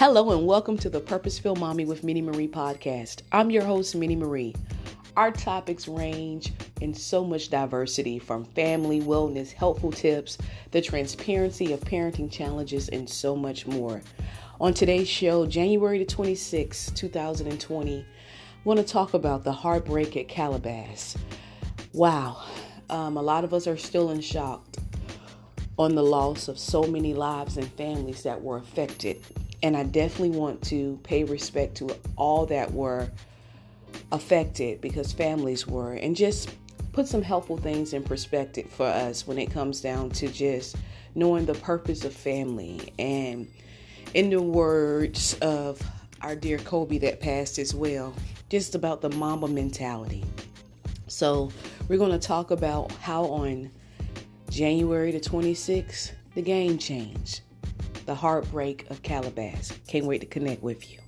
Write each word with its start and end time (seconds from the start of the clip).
Hello 0.00 0.30
and 0.30 0.46
welcome 0.46 0.78
to 0.78 0.88
the 0.88 0.98
Purposeful 0.98 1.56
Mommy 1.56 1.84
with 1.84 2.02
Minnie 2.02 2.22
Marie 2.22 2.48
podcast. 2.48 3.20
I'm 3.32 3.50
your 3.50 3.64
host, 3.64 3.94
Minnie 3.94 4.16
Marie. 4.16 4.54
Our 5.14 5.30
topics 5.30 5.86
range 5.86 6.54
in 6.80 6.94
so 6.94 7.22
much 7.22 7.50
diversity 7.50 8.18
from 8.18 8.46
family, 8.46 9.02
wellness, 9.02 9.52
helpful 9.52 9.92
tips, 9.92 10.38
the 10.70 10.80
transparency 10.80 11.74
of 11.74 11.80
parenting 11.80 12.32
challenges, 12.32 12.88
and 12.88 13.06
so 13.06 13.36
much 13.36 13.66
more. 13.66 14.00
On 14.58 14.72
today's 14.72 15.06
show, 15.06 15.44
January 15.44 15.98
the 15.98 16.06
26th, 16.06 16.94
2020, 16.94 18.00
I 18.00 18.04
want 18.64 18.80
to 18.80 18.86
talk 18.86 19.12
about 19.12 19.44
the 19.44 19.52
heartbreak 19.52 20.16
at 20.16 20.28
Calabasas. 20.28 21.18
Wow, 21.92 22.42
um, 22.88 23.18
a 23.18 23.22
lot 23.22 23.44
of 23.44 23.52
us 23.52 23.66
are 23.66 23.76
still 23.76 24.08
in 24.08 24.22
shock 24.22 24.64
on 25.78 25.94
the 25.94 26.02
loss 26.02 26.48
of 26.48 26.58
so 26.58 26.84
many 26.84 27.12
lives 27.12 27.58
and 27.58 27.70
families 27.72 28.22
that 28.22 28.40
were 28.40 28.56
affected. 28.56 29.22
And 29.62 29.76
I 29.76 29.82
definitely 29.82 30.38
want 30.38 30.62
to 30.64 30.98
pay 31.02 31.24
respect 31.24 31.76
to 31.76 31.96
all 32.16 32.46
that 32.46 32.72
were 32.72 33.10
affected 34.12 34.80
because 34.80 35.12
families 35.12 35.66
were, 35.66 35.92
and 35.92 36.16
just 36.16 36.48
put 36.92 37.06
some 37.06 37.22
helpful 37.22 37.56
things 37.56 37.92
in 37.92 38.02
perspective 38.02 38.68
for 38.70 38.86
us 38.86 39.26
when 39.26 39.38
it 39.38 39.50
comes 39.50 39.80
down 39.80 40.10
to 40.10 40.28
just 40.28 40.76
knowing 41.14 41.46
the 41.46 41.54
purpose 41.54 42.04
of 42.04 42.14
family. 42.14 42.92
And 42.98 43.48
in 44.14 44.30
the 44.30 44.42
words 44.42 45.34
of 45.40 45.80
our 46.22 46.34
dear 46.34 46.58
Kobe 46.58 46.98
that 46.98 47.20
passed 47.20 47.58
as 47.58 47.74
well, 47.74 48.14
just 48.48 48.74
about 48.74 49.00
the 49.00 49.10
Mamba 49.10 49.48
mentality. 49.48 50.24
So, 51.06 51.50
we're 51.88 51.98
going 51.98 52.12
to 52.12 52.18
talk 52.18 52.50
about 52.50 52.92
how 52.92 53.24
on 53.24 53.70
January 54.48 55.10
the 55.12 55.20
26th, 55.20 56.12
the 56.34 56.42
game 56.42 56.78
changed. 56.78 57.40
The 58.10 58.16
heartbreak 58.16 58.90
of 58.90 59.04
Calabasas. 59.04 59.78
Can't 59.86 60.04
wait 60.04 60.22
to 60.22 60.26
connect 60.26 60.64
with 60.64 60.90
you. 60.90 60.98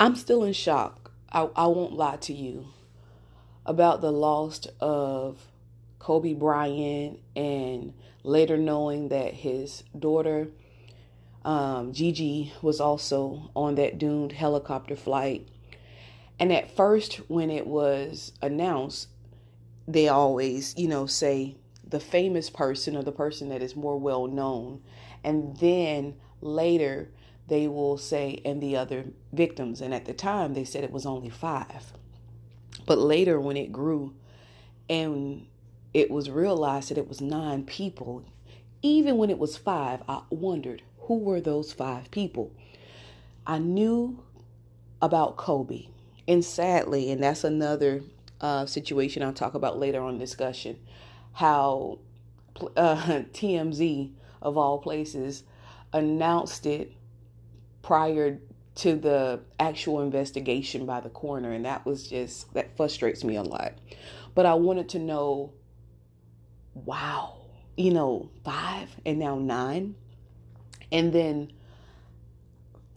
I'm 0.00 0.16
still 0.16 0.44
in 0.44 0.54
shock. 0.54 1.12
I, 1.30 1.50
I 1.54 1.66
won't 1.66 1.92
lie 1.92 2.16
to 2.22 2.32
you 2.32 2.68
about 3.66 4.00
the 4.00 4.10
loss 4.10 4.66
of 4.80 5.46
Kobe 5.98 6.32
Bryant 6.32 7.20
and 7.36 7.92
later 8.24 8.56
knowing 8.56 9.10
that 9.10 9.34
his 9.34 9.84
daughter 9.98 10.48
um, 11.44 11.92
Gigi 11.92 12.54
was 12.62 12.80
also 12.80 13.50
on 13.54 13.74
that 13.74 13.98
doomed 13.98 14.32
helicopter 14.32 14.96
flight. 14.96 15.46
And 16.38 16.50
at 16.50 16.74
first, 16.74 17.16
when 17.28 17.50
it 17.50 17.66
was 17.66 18.32
announced, 18.40 19.08
they 19.92 20.08
always, 20.08 20.74
you 20.76 20.88
know, 20.88 21.06
say 21.06 21.56
the 21.86 22.00
famous 22.00 22.50
person 22.50 22.96
or 22.96 23.02
the 23.02 23.12
person 23.12 23.48
that 23.48 23.62
is 23.62 23.74
more 23.74 23.98
well 23.98 24.26
known. 24.26 24.82
And 25.24 25.56
then 25.56 26.14
later, 26.40 27.08
they 27.48 27.66
will 27.66 27.98
say, 27.98 28.40
and 28.44 28.62
the 28.62 28.76
other 28.76 29.06
victims. 29.32 29.80
And 29.80 29.92
at 29.92 30.04
the 30.04 30.12
time, 30.12 30.54
they 30.54 30.64
said 30.64 30.84
it 30.84 30.92
was 30.92 31.06
only 31.06 31.30
five. 31.30 31.92
But 32.86 32.98
later, 32.98 33.40
when 33.40 33.56
it 33.56 33.72
grew 33.72 34.14
and 34.88 35.46
it 35.92 36.10
was 36.10 36.30
realized 36.30 36.90
that 36.90 36.98
it 36.98 37.08
was 37.08 37.20
nine 37.20 37.64
people, 37.64 38.24
even 38.82 39.16
when 39.16 39.30
it 39.30 39.38
was 39.38 39.56
five, 39.56 40.02
I 40.08 40.22
wondered 40.30 40.82
who 41.00 41.18
were 41.18 41.40
those 41.40 41.72
five 41.72 42.10
people. 42.10 42.52
I 43.46 43.58
knew 43.58 44.22
about 45.02 45.36
Kobe. 45.36 45.86
And 46.28 46.44
sadly, 46.44 47.10
and 47.10 47.22
that's 47.22 47.42
another 47.42 48.02
uh, 48.40 48.66
situation 48.66 49.22
I'll 49.22 49.32
talk 49.32 49.54
about 49.54 49.78
later 49.78 50.00
on 50.00 50.18
discussion, 50.18 50.78
how 51.32 51.98
uh, 52.76 52.96
TMZ, 53.32 54.12
of 54.42 54.56
all 54.56 54.78
places, 54.78 55.44
announced 55.92 56.66
it 56.66 56.92
prior 57.82 58.38
to 58.76 58.96
the 58.96 59.40
actual 59.58 60.00
investigation 60.00 60.86
by 60.86 61.00
the 61.00 61.10
coroner. 61.10 61.52
And 61.52 61.64
that 61.64 61.84
was 61.84 62.08
just, 62.08 62.52
that 62.54 62.76
frustrates 62.76 63.24
me 63.24 63.36
a 63.36 63.42
lot. 63.42 63.74
But 64.34 64.46
I 64.46 64.54
wanted 64.54 64.88
to 64.90 64.98
know 64.98 65.52
wow, 66.74 67.36
you 67.76 67.92
know, 67.92 68.30
five 68.44 68.88
and 69.04 69.18
now 69.18 69.38
nine. 69.38 69.94
And 70.92 71.12
then 71.12 71.52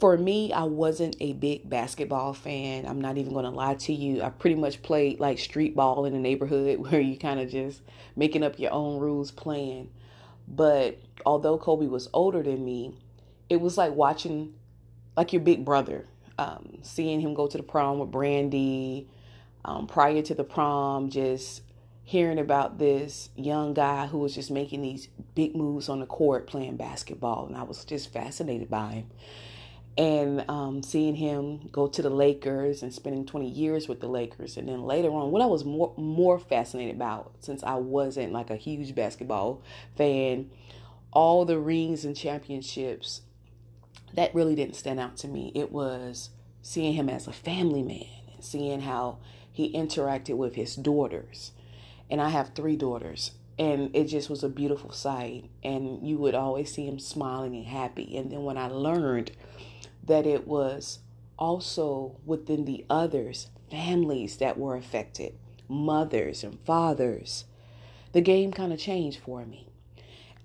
for 0.04 0.18
me, 0.18 0.52
I 0.52 0.64
wasn't 0.64 1.16
a 1.18 1.32
big 1.32 1.70
basketball 1.70 2.34
fan. 2.34 2.84
I'm 2.84 3.00
not 3.00 3.16
even 3.16 3.32
going 3.32 3.46
to 3.46 3.50
lie 3.50 3.76
to 3.76 3.94
you. 3.94 4.20
I 4.20 4.28
pretty 4.28 4.54
much 4.54 4.82
played 4.82 5.18
like 5.18 5.38
street 5.38 5.74
ball 5.74 6.04
in 6.04 6.12
the 6.12 6.18
neighborhood 6.18 6.78
where 6.90 7.00
you 7.00 7.16
kind 7.16 7.40
of 7.40 7.48
just 7.48 7.80
making 8.14 8.42
up 8.42 8.58
your 8.58 8.70
own 8.70 9.00
rules 9.00 9.30
playing. 9.30 9.88
But 10.46 11.00
although 11.24 11.56
Kobe 11.56 11.86
was 11.86 12.10
older 12.12 12.42
than 12.42 12.66
me, 12.66 12.92
it 13.48 13.62
was 13.62 13.78
like 13.78 13.94
watching 13.94 14.52
like 15.16 15.32
your 15.32 15.40
big 15.40 15.64
brother, 15.64 16.04
um, 16.38 16.80
seeing 16.82 17.22
him 17.22 17.32
go 17.32 17.46
to 17.46 17.56
the 17.56 17.62
prom 17.62 17.98
with 17.98 18.10
Brandy. 18.10 19.08
Um, 19.64 19.86
prior 19.86 20.20
to 20.20 20.34
the 20.34 20.44
prom, 20.44 21.08
just 21.08 21.62
hearing 22.02 22.38
about 22.38 22.78
this 22.78 23.30
young 23.36 23.72
guy 23.72 24.06
who 24.06 24.18
was 24.18 24.34
just 24.34 24.50
making 24.50 24.82
these 24.82 25.08
big 25.34 25.56
moves 25.56 25.88
on 25.88 26.00
the 26.00 26.06
court 26.06 26.46
playing 26.46 26.76
basketball, 26.76 27.46
and 27.46 27.56
I 27.56 27.62
was 27.62 27.86
just 27.86 28.12
fascinated 28.12 28.68
by 28.68 28.90
him. 28.90 29.06
And 29.96 30.44
um, 30.48 30.82
seeing 30.82 31.14
him 31.14 31.68
go 31.70 31.86
to 31.86 32.02
the 32.02 32.10
Lakers 32.10 32.82
and 32.82 32.92
spending 32.92 33.24
20 33.24 33.48
years 33.48 33.86
with 33.86 34.00
the 34.00 34.08
Lakers, 34.08 34.56
and 34.56 34.68
then 34.68 34.82
later 34.82 35.10
on, 35.10 35.30
what 35.30 35.40
I 35.40 35.46
was 35.46 35.64
more 35.64 35.94
more 35.96 36.38
fascinated 36.38 36.96
about, 36.96 37.32
since 37.40 37.62
I 37.62 37.74
wasn't 37.74 38.32
like 38.32 38.50
a 38.50 38.56
huge 38.56 38.94
basketball 38.94 39.62
fan, 39.96 40.50
all 41.12 41.44
the 41.44 41.60
rings 41.60 42.04
and 42.04 42.16
championships, 42.16 43.20
that 44.14 44.34
really 44.34 44.56
didn't 44.56 44.74
stand 44.74 44.98
out 44.98 45.16
to 45.18 45.28
me. 45.28 45.52
It 45.54 45.70
was 45.70 46.30
seeing 46.60 46.94
him 46.94 47.08
as 47.08 47.28
a 47.28 47.32
family 47.32 47.82
man 47.82 48.34
and 48.34 48.44
seeing 48.44 48.80
how 48.80 49.18
he 49.52 49.72
interacted 49.72 50.36
with 50.36 50.56
his 50.56 50.74
daughters 50.74 51.52
and 52.10 52.20
I 52.20 52.28
have 52.28 52.50
three 52.50 52.76
daughters. 52.76 53.32
And 53.58 53.94
it 53.94 54.04
just 54.04 54.28
was 54.28 54.42
a 54.42 54.48
beautiful 54.48 54.92
sight. 54.92 55.50
And 55.62 56.06
you 56.06 56.18
would 56.18 56.34
always 56.34 56.72
see 56.72 56.86
him 56.86 56.98
smiling 56.98 57.54
and 57.54 57.66
happy. 57.66 58.16
And 58.16 58.30
then 58.30 58.42
when 58.42 58.58
I 58.58 58.68
learned 58.68 59.32
that 60.06 60.26
it 60.26 60.46
was 60.46 61.00
also 61.38 62.16
within 62.24 62.64
the 62.64 62.84
others, 62.88 63.50
families 63.70 64.36
that 64.38 64.58
were 64.58 64.76
affected, 64.76 65.34
mothers 65.68 66.44
and 66.44 66.58
fathers, 66.60 67.44
the 68.12 68.20
game 68.20 68.52
kind 68.52 68.72
of 68.72 68.78
changed 68.78 69.20
for 69.20 69.44
me. 69.44 69.68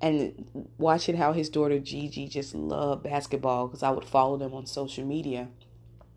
And 0.01 0.69
watching 0.77 1.17
how 1.17 1.33
his 1.33 1.49
daughter 1.49 1.77
Gigi 1.77 2.27
just 2.27 2.55
loved 2.55 3.03
basketball 3.03 3.67
because 3.67 3.83
I 3.83 3.91
would 3.91 4.05
follow 4.05 4.37
them 4.37 4.53
on 4.53 4.65
social 4.65 5.05
media 5.05 5.49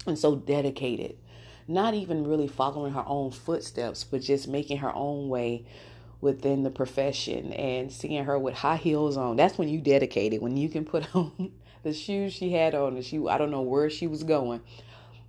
and 0.07 0.19
so 0.19 0.37
dedicated 0.37 1.17
not 1.69 1.95
even 1.95 2.27
really 2.27 2.49
following 2.49 2.93
her 2.93 3.05
own 3.07 3.31
footsteps, 3.31 4.05
but 4.05 4.21
just 4.21 4.49
making 4.49 4.79
her 4.79 4.95
own 4.95 5.29
way 5.29 5.65
within 6.21 6.63
the 6.63 6.71
profession 6.71 7.53
and 7.53 7.93
seeing 7.93 8.25
her 8.25 8.39
with 8.39 8.55
high 8.55 8.77
heels 8.77 9.17
on. 9.17 9.37
That's 9.37 9.59
when 9.59 9.69
you 9.69 9.81
dedicated, 9.81 10.41
when 10.41 10.57
you 10.57 10.69
can 10.69 10.85
put 10.85 11.07
on 11.15 11.53
the 11.83 11.93
shoes 11.93 12.33
she 12.33 12.53
had 12.53 12.75
on. 12.75 12.97
And 12.97 13.05
she, 13.05 13.21
I 13.29 13.39
don't 13.39 13.51
know 13.51 13.63
where 13.63 13.91
she 13.91 14.07
was 14.07 14.23
going, 14.23 14.61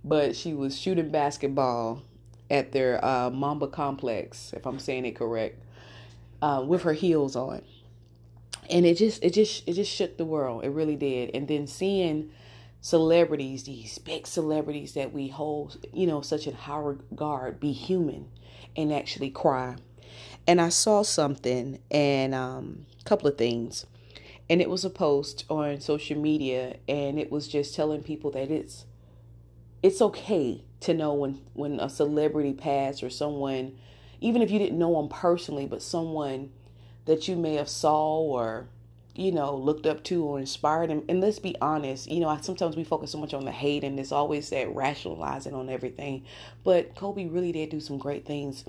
but 0.04 0.36
she 0.36 0.54
was 0.54 0.78
shooting 0.78 1.10
basketball 1.10 2.02
at 2.50 2.72
their 2.72 3.04
uh, 3.04 3.30
Mamba 3.30 3.68
complex, 3.68 4.52
if 4.54 4.66
I'm 4.66 4.78
saying 4.78 5.06
it 5.06 5.16
correct, 5.16 5.62
uh, 6.42 6.62
with 6.66 6.82
her 6.82 6.92
heels 6.92 7.36
on. 7.36 7.62
And 8.70 8.86
it 8.86 8.96
just, 8.96 9.22
it 9.22 9.34
just, 9.34 9.66
it 9.68 9.74
just 9.74 9.92
shook 9.92 10.16
the 10.16 10.24
world. 10.24 10.64
It 10.64 10.70
really 10.70 10.96
did. 10.96 11.30
And 11.34 11.48
then 11.48 11.66
seeing 11.66 12.30
celebrities, 12.80 13.64
these 13.64 13.98
big 13.98 14.26
celebrities 14.26 14.92
that 14.92 15.12
we 15.12 15.28
hold, 15.28 15.84
you 15.92 16.06
know, 16.06 16.20
such 16.20 16.46
in 16.46 16.54
high 16.54 16.78
regard, 16.78 17.60
be 17.60 17.72
human 17.72 18.28
and 18.76 18.92
actually 18.92 19.30
cry. 19.30 19.76
And 20.46 20.60
I 20.60 20.68
saw 20.68 21.02
something 21.02 21.78
and 21.90 22.34
um, 22.34 22.86
a 23.00 23.04
couple 23.04 23.28
of 23.28 23.38
things. 23.38 23.86
And 24.48 24.60
it 24.60 24.68
was 24.68 24.84
a 24.84 24.90
post 24.90 25.44
on 25.48 25.80
social 25.80 26.18
media 26.18 26.76
and 26.86 27.18
it 27.18 27.32
was 27.32 27.48
just 27.48 27.74
telling 27.74 28.02
people 28.02 28.30
that 28.32 28.50
it's 28.50 28.84
it's 29.82 30.02
okay 30.02 30.62
to 30.80 30.94
know 30.94 31.14
when 31.14 31.40
when 31.54 31.80
a 31.80 31.88
celebrity 31.88 32.52
passed 32.52 33.02
or 33.02 33.10
someone 33.10 33.76
even 34.20 34.42
if 34.42 34.50
you 34.50 34.58
didn't 34.58 34.78
know 34.78 34.94
them 34.94 35.08
personally, 35.08 35.66
but 35.66 35.82
someone 35.82 36.50
that 37.04 37.28
you 37.28 37.36
may 37.36 37.54
have 37.54 37.68
saw 37.68 38.18
or 38.20 38.68
you 39.14 39.30
know, 39.30 39.54
looked 39.54 39.86
up 39.86 40.02
to 40.04 40.24
or 40.24 40.38
inspired. 40.40 40.90
And, 40.90 41.04
and 41.08 41.20
let's 41.20 41.38
be 41.38 41.56
honest, 41.60 42.10
you 42.10 42.20
know, 42.20 42.28
I, 42.28 42.40
sometimes 42.40 42.76
we 42.76 42.84
focus 42.84 43.12
so 43.12 43.18
much 43.18 43.32
on 43.32 43.44
the 43.44 43.52
hate 43.52 43.84
and 43.84 43.98
it's 43.98 44.12
always 44.12 44.50
that 44.50 44.74
rationalizing 44.74 45.54
on 45.54 45.70
everything. 45.70 46.24
But 46.64 46.94
Kobe 46.94 47.26
really 47.26 47.52
did 47.52 47.70
do 47.70 47.80
some 47.80 47.98
great 47.98 48.26
things 48.26 48.64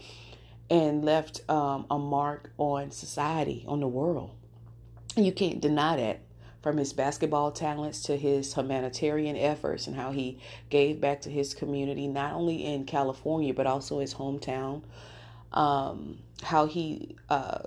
and 0.70 1.04
left 1.04 1.48
um, 1.50 1.86
a 1.90 1.98
mark 1.98 2.52
on 2.58 2.92
society, 2.92 3.66
on 3.68 3.80
the 3.80 3.88
world. 3.88 4.32
You 5.16 5.32
can't 5.32 5.62
deny 5.62 5.96
that 5.98 6.22
from 6.62 6.78
his 6.78 6.94
basketball 6.94 7.52
talents 7.52 8.02
to 8.04 8.18
his 8.18 8.54
humanitarian 8.54 9.38
efforts 9.38 9.88
and 9.88 9.96
how 9.96 10.12
he 10.12 10.40
gave 10.70 11.00
back 11.00 11.22
to 11.22 11.30
his 11.30 11.54
community, 11.54 12.08
not 12.08 12.34
only 12.34 12.66
in 12.66 12.86
California, 12.86 13.54
but 13.54 13.68
also 13.68 14.00
his 14.00 14.14
hometown. 14.14 14.82
Um, 15.54 16.20
how 16.42 16.66
he 16.66 17.16
uh, 17.30 17.60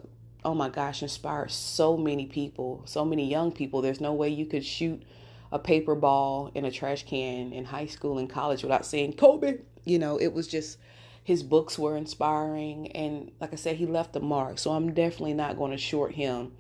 oh 0.44 0.54
my 0.54 0.68
gosh, 0.68 1.02
inspired 1.02 1.50
so 1.50 1.96
many 1.96 2.26
people, 2.26 2.82
so 2.86 3.04
many 3.04 3.28
young 3.28 3.52
people. 3.52 3.82
There's 3.82 4.00
no 4.00 4.12
way 4.12 4.28
you 4.28 4.46
could 4.46 4.64
shoot 4.64 5.02
a 5.50 5.58
paper 5.58 5.94
ball 5.94 6.50
in 6.54 6.64
a 6.64 6.70
trash 6.70 7.04
can 7.06 7.52
in 7.52 7.64
high 7.64 7.86
school 7.86 8.18
and 8.18 8.28
college 8.28 8.62
without 8.62 8.86
saying 8.86 9.14
Kobe. 9.14 9.58
You 9.84 9.98
know, 9.98 10.18
it 10.18 10.32
was 10.32 10.46
just 10.46 10.78
his 11.24 11.42
books 11.42 11.78
were 11.78 11.96
inspiring 11.96 12.92
and 12.92 13.30
like 13.40 13.52
I 13.52 13.56
said, 13.56 13.76
he 13.76 13.86
left 13.86 14.16
a 14.16 14.20
mark. 14.20 14.58
So 14.58 14.72
I'm 14.72 14.92
definitely 14.92 15.34
not 15.34 15.56
going 15.56 15.72
to 15.72 15.78
short 15.78 16.14
him 16.14 16.52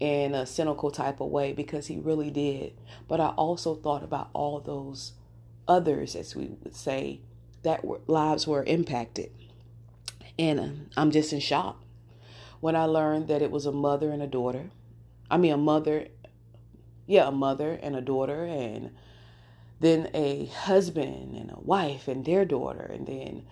in 0.00 0.34
a 0.34 0.46
cynical 0.46 0.90
type 0.90 1.20
of 1.20 1.28
way 1.28 1.52
because 1.52 1.86
he 1.86 1.98
really 1.98 2.30
did. 2.30 2.72
But 3.06 3.20
I 3.20 3.28
also 3.28 3.74
thought 3.74 4.02
about 4.02 4.30
all 4.32 4.58
those 4.58 5.12
others, 5.68 6.16
as 6.16 6.34
we 6.34 6.46
would 6.62 6.74
say, 6.74 7.20
that 7.62 7.84
were, 7.84 8.00
lives 8.06 8.46
were 8.46 8.64
impacted. 8.64 9.30
And 10.38 10.58
uh, 10.58 10.68
I'm 10.96 11.10
just 11.10 11.32
in 11.32 11.40
shock 11.40 11.82
when 12.60 12.74
I 12.74 12.84
learned 12.84 13.28
that 13.28 13.42
it 13.42 13.50
was 13.50 13.66
a 13.66 13.72
mother 13.72 14.10
and 14.10 14.22
a 14.22 14.26
daughter. 14.26 14.70
I 15.30 15.36
mean, 15.36 15.52
a 15.52 15.58
mother, 15.58 16.08
yeah, 17.06 17.28
a 17.28 17.32
mother 17.32 17.78
and 17.82 17.94
a 17.94 18.00
daughter, 18.00 18.44
and 18.44 18.90
then 19.80 20.10
a 20.14 20.46
husband 20.46 21.36
and 21.36 21.50
a 21.50 21.60
wife 21.60 22.08
and 22.08 22.24
their 22.24 22.44
daughter, 22.44 22.90
and 22.92 23.06
then 23.06 23.42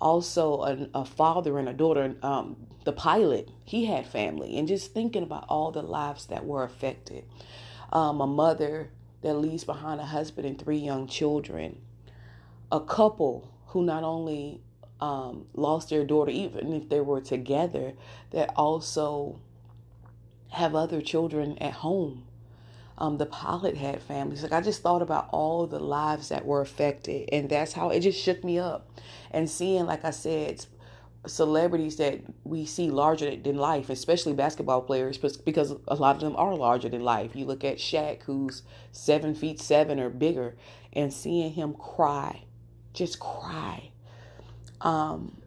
also 0.00 0.62
a, 0.62 0.88
a 0.94 1.04
father 1.04 1.58
and 1.58 1.68
a 1.68 1.72
daughter. 1.72 2.14
Um, 2.22 2.56
the 2.84 2.92
pilot, 2.92 3.50
he 3.64 3.86
had 3.86 4.06
family, 4.06 4.58
and 4.58 4.66
just 4.66 4.94
thinking 4.94 5.22
about 5.22 5.44
all 5.48 5.70
the 5.70 5.82
lives 5.82 6.26
that 6.26 6.44
were 6.44 6.64
affected. 6.64 7.24
Um, 7.92 8.20
a 8.20 8.26
mother 8.26 8.90
that 9.22 9.34
leaves 9.34 9.64
behind 9.64 10.00
a 10.00 10.06
husband 10.06 10.46
and 10.46 10.58
three 10.58 10.78
young 10.78 11.06
children. 11.06 11.80
A 12.70 12.80
couple 12.80 13.52
who 13.68 13.82
not 13.82 14.04
only 14.04 14.60
um, 15.00 15.46
lost 15.54 15.90
their 15.90 16.04
daughter, 16.04 16.30
even 16.30 16.72
if 16.72 16.88
they 16.88 17.00
were 17.00 17.20
together, 17.20 17.94
that 18.30 18.52
also 18.56 19.40
have 20.50 20.74
other 20.74 21.00
children 21.00 21.58
at 21.58 21.72
home. 21.74 22.24
Um, 22.98 23.16
the 23.16 23.26
pilot 23.26 23.76
had 23.76 24.02
families. 24.02 24.42
Like 24.42 24.52
I 24.52 24.60
just 24.60 24.82
thought 24.82 25.02
about 25.02 25.28
all 25.30 25.66
the 25.66 25.78
lives 25.78 26.28
that 26.30 26.44
were 26.44 26.60
affected, 26.60 27.28
and 27.32 27.48
that's 27.48 27.72
how 27.72 27.90
it 27.90 28.00
just 28.00 28.20
shook 28.20 28.42
me 28.44 28.58
up. 28.58 28.90
And 29.30 29.48
seeing, 29.48 29.86
like 29.86 30.04
I 30.04 30.10
said, 30.10 30.66
celebrities 31.26 31.96
that 31.96 32.20
we 32.44 32.66
see 32.66 32.90
larger 32.90 33.36
than 33.36 33.56
life, 33.56 33.88
especially 33.90 34.32
basketball 34.32 34.82
players, 34.82 35.16
because 35.18 35.74
a 35.86 35.94
lot 35.94 36.16
of 36.16 36.22
them 36.22 36.36
are 36.36 36.54
larger 36.54 36.88
than 36.88 37.02
life. 37.02 37.36
You 37.36 37.46
look 37.46 37.64
at 37.64 37.78
Shaq, 37.78 38.22
who's 38.22 38.62
seven 38.92 39.34
feet 39.34 39.60
seven 39.60 40.00
or 40.00 40.10
bigger, 40.10 40.56
and 40.92 41.12
seeing 41.12 41.52
him 41.52 41.74
cry, 41.74 42.42
just 42.92 43.20
cry 43.20 43.90
um, 44.80 45.40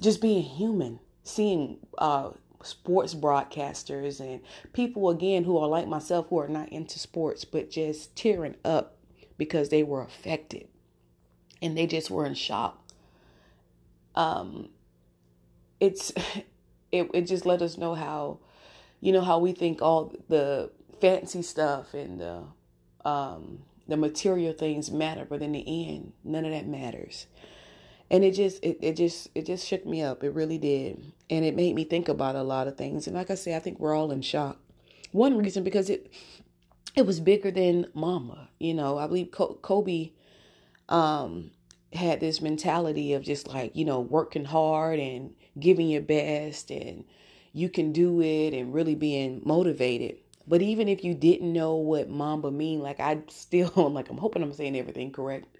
just 0.00 0.20
being 0.20 0.42
human, 0.42 1.00
seeing 1.24 1.78
uh, 1.98 2.30
sports 2.66 3.14
broadcasters 3.14 4.20
and 4.20 4.40
people 4.72 5.08
again 5.08 5.44
who 5.44 5.56
are 5.56 5.68
like 5.68 5.86
myself 5.86 6.26
who 6.28 6.38
are 6.38 6.48
not 6.48 6.68
into 6.70 6.98
sports 6.98 7.44
but 7.44 7.70
just 7.70 8.14
tearing 8.16 8.56
up 8.64 8.96
because 9.38 9.68
they 9.68 9.82
were 9.82 10.02
affected 10.02 10.68
and 11.62 11.76
they 11.76 11.86
just 11.86 12.10
were 12.10 12.26
in 12.26 12.34
shock. 12.34 12.82
Um, 14.14 14.70
it's 15.80 16.12
it 16.92 17.10
it 17.12 17.22
just 17.22 17.46
let 17.46 17.62
us 17.62 17.76
know 17.76 17.94
how 17.94 18.38
you 19.00 19.12
know 19.12 19.22
how 19.22 19.38
we 19.38 19.52
think 19.52 19.82
all 19.82 20.14
the 20.28 20.70
fancy 21.00 21.42
stuff 21.42 21.92
and 21.94 22.20
the 22.20 22.42
um 23.04 23.58
the 23.86 23.96
material 23.96 24.52
things 24.52 24.90
matter 24.90 25.26
but 25.28 25.42
in 25.42 25.52
the 25.52 25.88
end 25.88 26.12
none 26.24 26.44
of 26.44 26.52
that 26.52 26.66
matters. 26.66 27.26
And 28.10 28.24
it 28.24 28.32
just 28.32 28.62
it, 28.62 28.78
it 28.80 28.96
just 28.96 29.28
it 29.34 29.46
just 29.46 29.66
shook 29.66 29.84
me 29.84 30.02
up. 30.02 30.22
It 30.22 30.30
really 30.30 30.58
did 30.58 31.12
and 31.30 31.44
it 31.44 31.56
made 31.56 31.74
me 31.74 31.84
think 31.84 32.08
about 32.08 32.36
a 32.36 32.42
lot 32.42 32.68
of 32.68 32.76
things. 32.76 33.06
And 33.06 33.16
like 33.16 33.30
i 33.30 33.34
say 33.34 33.54
i 33.56 33.58
think 33.58 33.78
we're 33.78 33.94
all 33.94 34.10
in 34.10 34.22
shock. 34.22 34.58
One 35.12 35.36
reason 35.36 35.64
because 35.64 35.90
it 35.90 36.10
it 36.94 37.06
was 37.06 37.20
bigger 37.20 37.50
than 37.50 37.86
mama 37.94 38.48
you 38.58 38.74
know. 38.74 38.98
I 38.98 39.06
believe 39.06 39.30
kobe 39.30 40.12
um 40.88 41.50
had 41.92 42.20
this 42.20 42.40
mentality 42.40 43.12
of 43.14 43.22
just 43.22 43.48
like 43.48 43.74
you 43.74 43.84
know 43.84 44.00
working 44.00 44.44
hard 44.44 44.98
and 44.98 45.34
giving 45.58 45.88
your 45.88 46.02
best 46.02 46.70
and 46.70 47.04
you 47.52 47.68
can 47.68 47.92
do 47.92 48.20
it 48.20 48.52
and 48.52 48.74
really 48.74 48.94
being 48.94 49.40
motivated. 49.44 50.16
But 50.46 50.60
even 50.62 50.88
if 50.88 51.02
you 51.02 51.14
didn't 51.14 51.52
know 51.52 51.76
what 51.76 52.08
mamba 52.08 52.50
mean 52.50 52.80
like 52.80 53.00
i 53.00 53.18
still 53.28 53.72
like 53.92 54.10
i'm 54.10 54.18
hoping 54.18 54.42
i'm 54.42 54.52
saying 54.52 54.76
everything 54.76 55.12
correct. 55.12 55.58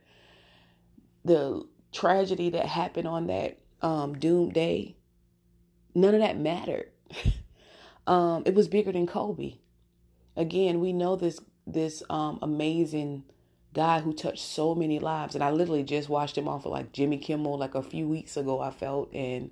The 1.25 1.67
tragedy 1.93 2.51
that 2.51 2.67
happened 2.67 3.09
on 3.09 3.27
that 3.29 3.59
um, 3.83 4.15
doom 4.19 4.51
day, 4.51 4.97
none 5.97 6.15
of 6.15 6.21
that 6.21 6.39
mattered. 6.39 6.91
um, 8.07 8.43
it 8.47 8.55
was 8.55 8.69
bigger 8.69 8.93
than 8.93 9.07
Kobe. 9.07 9.55
Again, 10.37 10.81
we 10.81 10.93
know 10.93 11.17
this 11.17 11.41
this 11.67 12.03
um, 12.09 12.39
amazing 12.43 13.25
guy 13.73 14.01
who 14.01 14.13
touched 14.13 14.45
so 14.45 14.75
many 14.75 14.99
lives, 14.99 15.35
and 15.35 15.43
I 15.43 15.51
literally 15.51 15.83
just 15.83 16.09
watched 16.09 16.39
him 16.39 16.47
off 16.47 16.67
of 16.67 16.73
like 16.73 16.93
Jimmy 16.93 17.19
Kimmel 17.19 17.59
like 17.59 17.75
a 17.75 17.83
few 17.83 18.07
weeks 18.07 18.37
ago. 18.37 18.61
I 18.61 18.71
felt 18.71 19.13
and 19.15 19.51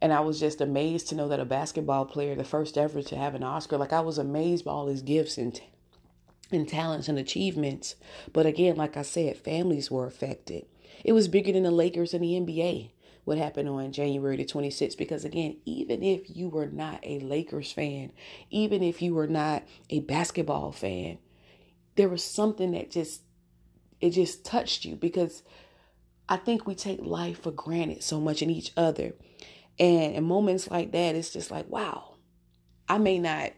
and 0.00 0.12
I 0.12 0.20
was 0.20 0.38
just 0.38 0.60
amazed 0.60 1.08
to 1.08 1.16
know 1.16 1.28
that 1.28 1.40
a 1.40 1.44
basketball 1.44 2.06
player, 2.06 2.36
the 2.36 2.44
first 2.44 2.78
ever 2.78 3.02
to 3.02 3.16
have 3.16 3.34
an 3.34 3.42
Oscar, 3.42 3.76
like 3.76 3.92
I 3.92 4.00
was 4.00 4.18
amazed 4.18 4.64
by 4.64 4.70
all 4.70 4.86
his 4.86 5.02
gifts 5.02 5.36
and 5.36 5.60
and 6.52 6.68
talents 6.68 7.08
and 7.08 7.18
achievements. 7.18 7.96
But 8.32 8.46
again, 8.46 8.76
like 8.76 8.96
I 8.96 9.02
said, 9.02 9.36
families 9.36 9.90
were 9.90 10.06
affected. 10.06 10.66
It 11.04 11.12
was 11.12 11.28
bigger 11.28 11.52
than 11.52 11.64
the 11.64 11.70
Lakers 11.70 12.14
and 12.14 12.22
the 12.22 12.40
NBA. 12.40 12.90
What 13.28 13.36
happened 13.36 13.68
on 13.68 13.92
January 13.92 14.38
the 14.38 14.46
26th? 14.46 14.96
Because 14.96 15.22
again, 15.22 15.58
even 15.66 16.02
if 16.02 16.34
you 16.34 16.48
were 16.48 16.64
not 16.64 17.00
a 17.02 17.20
Lakers 17.20 17.70
fan, 17.70 18.10
even 18.48 18.82
if 18.82 19.02
you 19.02 19.12
were 19.12 19.26
not 19.26 19.64
a 19.90 20.00
basketball 20.00 20.72
fan, 20.72 21.18
there 21.96 22.08
was 22.08 22.24
something 22.24 22.70
that 22.72 22.90
just 22.90 23.20
it 24.00 24.12
just 24.12 24.46
touched 24.46 24.86
you 24.86 24.96
because 24.96 25.42
I 26.26 26.38
think 26.38 26.66
we 26.66 26.74
take 26.74 27.02
life 27.02 27.42
for 27.42 27.50
granted 27.50 28.02
so 28.02 28.18
much 28.18 28.40
in 28.40 28.48
each 28.48 28.72
other. 28.78 29.14
And 29.78 30.14
in 30.14 30.24
moments 30.24 30.70
like 30.70 30.92
that, 30.92 31.14
it's 31.14 31.30
just 31.30 31.50
like, 31.50 31.68
wow, 31.68 32.14
I 32.88 32.96
may 32.96 33.18
not 33.18 33.52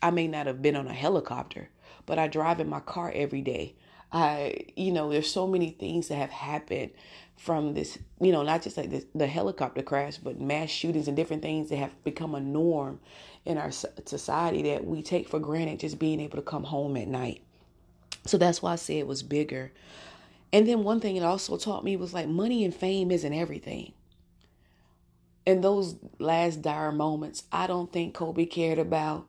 I 0.00 0.12
may 0.12 0.28
not 0.28 0.46
have 0.46 0.62
been 0.62 0.76
on 0.76 0.86
a 0.86 0.94
helicopter, 0.94 1.70
but 2.06 2.20
I 2.20 2.28
drive 2.28 2.60
in 2.60 2.68
my 2.68 2.78
car 2.78 3.10
every 3.12 3.42
day. 3.42 3.74
I, 4.12 4.66
you 4.76 4.92
know, 4.92 5.10
there's 5.10 5.28
so 5.28 5.48
many 5.48 5.70
things 5.70 6.06
that 6.08 6.14
have 6.14 6.30
happened 6.30 6.92
from 7.36 7.74
this, 7.74 7.98
you 8.20 8.32
know, 8.32 8.42
not 8.42 8.62
just 8.62 8.76
like 8.76 8.90
this, 8.90 9.04
the 9.14 9.26
helicopter 9.26 9.82
crash, 9.82 10.16
but 10.16 10.40
mass 10.40 10.70
shootings 10.70 11.08
and 11.08 11.16
different 11.16 11.42
things 11.42 11.68
that 11.68 11.76
have 11.76 12.04
become 12.04 12.34
a 12.34 12.40
norm 12.40 13.00
in 13.44 13.58
our 13.58 13.70
society 13.70 14.62
that 14.62 14.84
we 14.84 15.02
take 15.02 15.28
for 15.28 15.38
granted 15.38 15.80
just 15.80 15.98
being 15.98 16.20
able 16.20 16.36
to 16.36 16.42
come 16.42 16.64
home 16.64 16.96
at 16.96 17.08
night. 17.08 17.42
So 18.24 18.38
that's 18.38 18.62
why 18.62 18.72
I 18.72 18.76
say 18.76 18.98
it 18.98 19.06
was 19.06 19.22
bigger. 19.22 19.72
And 20.52 20.66
then 20.66 20.82
one 20.82 21.00
thing 21.00 21.16
it 21.16 21.22
also 21.22 21.56
taught 21.56 21.84
me 21.84 21.96
was 21.96 22.14
like 22.14 22.28
money 22.28 22.64
and 22.64 22.74
fame 22.74 23.10
isn't 23.10 23.32
everything. 23.32 23.92
In 25.44 25.60
those 25.60 25.96
last 26.18 26.62
dire 26.62 26.90
moments, 26.90 27.44
I 27.52 27.66
don't 27.66 27.92
think 27.92 28.14
Kobe 28.14 28.46
cared 28.46 28.78
about 28.78 29.26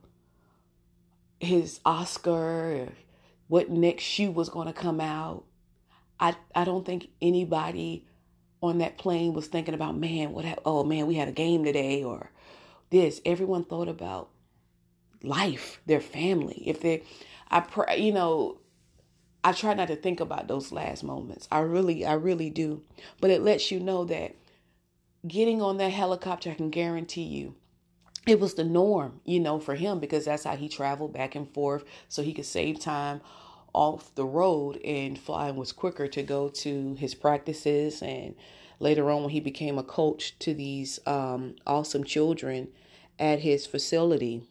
his 1.38 1.78
Oscar 1.84 2.88
what 3.46 3.70
next 3.70 4.02
shoe 4.02 4.30
was 4.30 4.48
going 4.48 4.66
to 4.66 4.72
come 4.72 5.00
out. 5.00 5.44
I 6.20 6.36
I 6.54 6.64
don't 6.64 6.84
think 6.84 7.08
anybody 7.20 8.06
on 8.60 8.78
that 8.78 8.98
plane 8.98 9.34
was 9.34 9.46
thinking 9.46 9.74
about 9.74 9.96
man 9.96 10.32
what 10.32 10.44
ha- 10.44 10.56
oh 10.64 10.82
man 10.84 11.06
we 11.06 11.14
had 11.14 11.28
a 11.28 11.32
game 11.32 11.64
today 11.64 12.02
or 12.02 12.30
this. 12.90 13.20
Everyone 13.24 13.64
thought 13.64 13.88
about 13.88 14.30
life, 15.22 15.80
their 15.86 16.00
family. 16.00 16.62
If 16.66 16.80
they 16.80 17.02
I 17.50 17.60
pray 17.60 17.98
you 17.98 18.12
know 18.12 18.58
I 19.44 19.52
try 19.52 19.74
not 19.74 19.88
to 19.88 19.96
think 19.96 20.20
about 20.20 20.48
those 20.48 20.72
last 20.72 21.04
moments. 21.04 21.48
I 21.50 21.60
really 21.60 22.04
I 22.04 22.14
really 22.14 22.50
do. 22.50 22.82
But 23.20 23.30
it 23.30 23.42
lets 23.42 23.70
you 23.70 23.80
know 23.80 24.04
that 24.06 24.34
getting 25.26 25.62
on 25.62 25.76
that 25.78 25.92
helicopter 25.92 26.50
I 26.50 26.54
can 26.54 26.70
guarantee 26.70 27.22
you 27.22 27.54
it 28.28 28.40
was 28.40 28.54
the 28.54 28.64
norm, 28.64 29.20
you 29.24 29.40
know, 29.40 29.58
for 29.58 29.74
him 29.74 30.00
because 30.00 30.26
that's 30.26 30.44
how 30.44 30.54
he 30.54 30.68
traveled 30.68 31.14
back 31.14 31.34
and 31.34 31.52
forth 31.54 31.84
so 32.08 32.22
he 32.22 32.34
could 32.34 32.44
save 32.44 32.78
time 32.78 33.22
off 33.72 34.14
the 34.14 34.24
road 34.24 34.78
and 34.84 35.18
flying 35.18 35.56
was 35.56 35.72
quicker 35.72 36.06
to 36.08 36.22
go 36.22 36.48
to 36.48 36.94
his 36.94 37.14
practices. 37.14 38.02
And 38.02 38.34
later 38.80 39.10
on 39.10 39.22
when 39.22 39.30
he 39.30 39.40
became 39.40 39.78
a 39.78 39.82
coach 39.82 40.38
to 40.40 40.54
these 40.54 40.98
um, 41.06 41.56
awesome 41.66 42.04
children 42.04 42.68
at 43.18 43.40
his 43.40 43.66
facility 43.66 44.42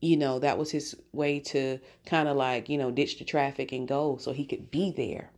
you 0.00 0.16
know 0.16 0.38
that 0.38 0.58
was 0.58 0.70
his 0.70 0.96
way 1.12 1.38
to 1.38 1.78
kind 2.06 2.28
of 2.28 2.36
like 2.36 2.68
you 2.68 2.78
know 2.78 2.90
ditch 2.90 3.18
the 3.18 3.24
traffic 3.24 3.72
and 3.72 3.86
go 3.86 4.16
so 4.18 4.32
he 4.32 4.44
could 4.44 4.70
be 4.70 4.90
there. 4.90 5.30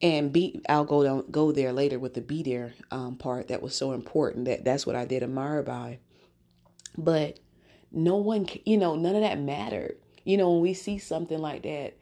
And 0.00 0.32
be 0.32 0.60
i'll 0.68 0.84
go 0.84 1.02
down 1.02 1.24
go 1.30 1.50
there 1.50 1.72
later 1.72 1.98
with 1.98 2.14
the 2.14 2.20
be 2.20 2.42
there 2.42 2.74
um, 2.90 3.16
part 3.16 3.48
that 3.48 3.62
was 3.62 3.74
so 3.74 3.92
important 3.92 4.44
that 4.44 4.64
that's 4.64 4.86
what 4.86 4.94
i 4.94 5.04
did 5.04 5.22
admire 5.22 5.62
by. 5.62 5.98
But 6.96 7.40
no 7.90 8.16
one, 8.16 8.46
you 8.64 8.76
know, 8.76 8.96
none 8.96 9.14
of 9.14 9.22
that 9.22 9.40
mattered. 9.40 9.96
You 10.24 10.36
know, 10.36 10.50
when 10.50 10.60
we 10.60 10.74
see 10.74 10.98
something 10.98 11.38
like 11.38 11.62
that, 11.62 11.96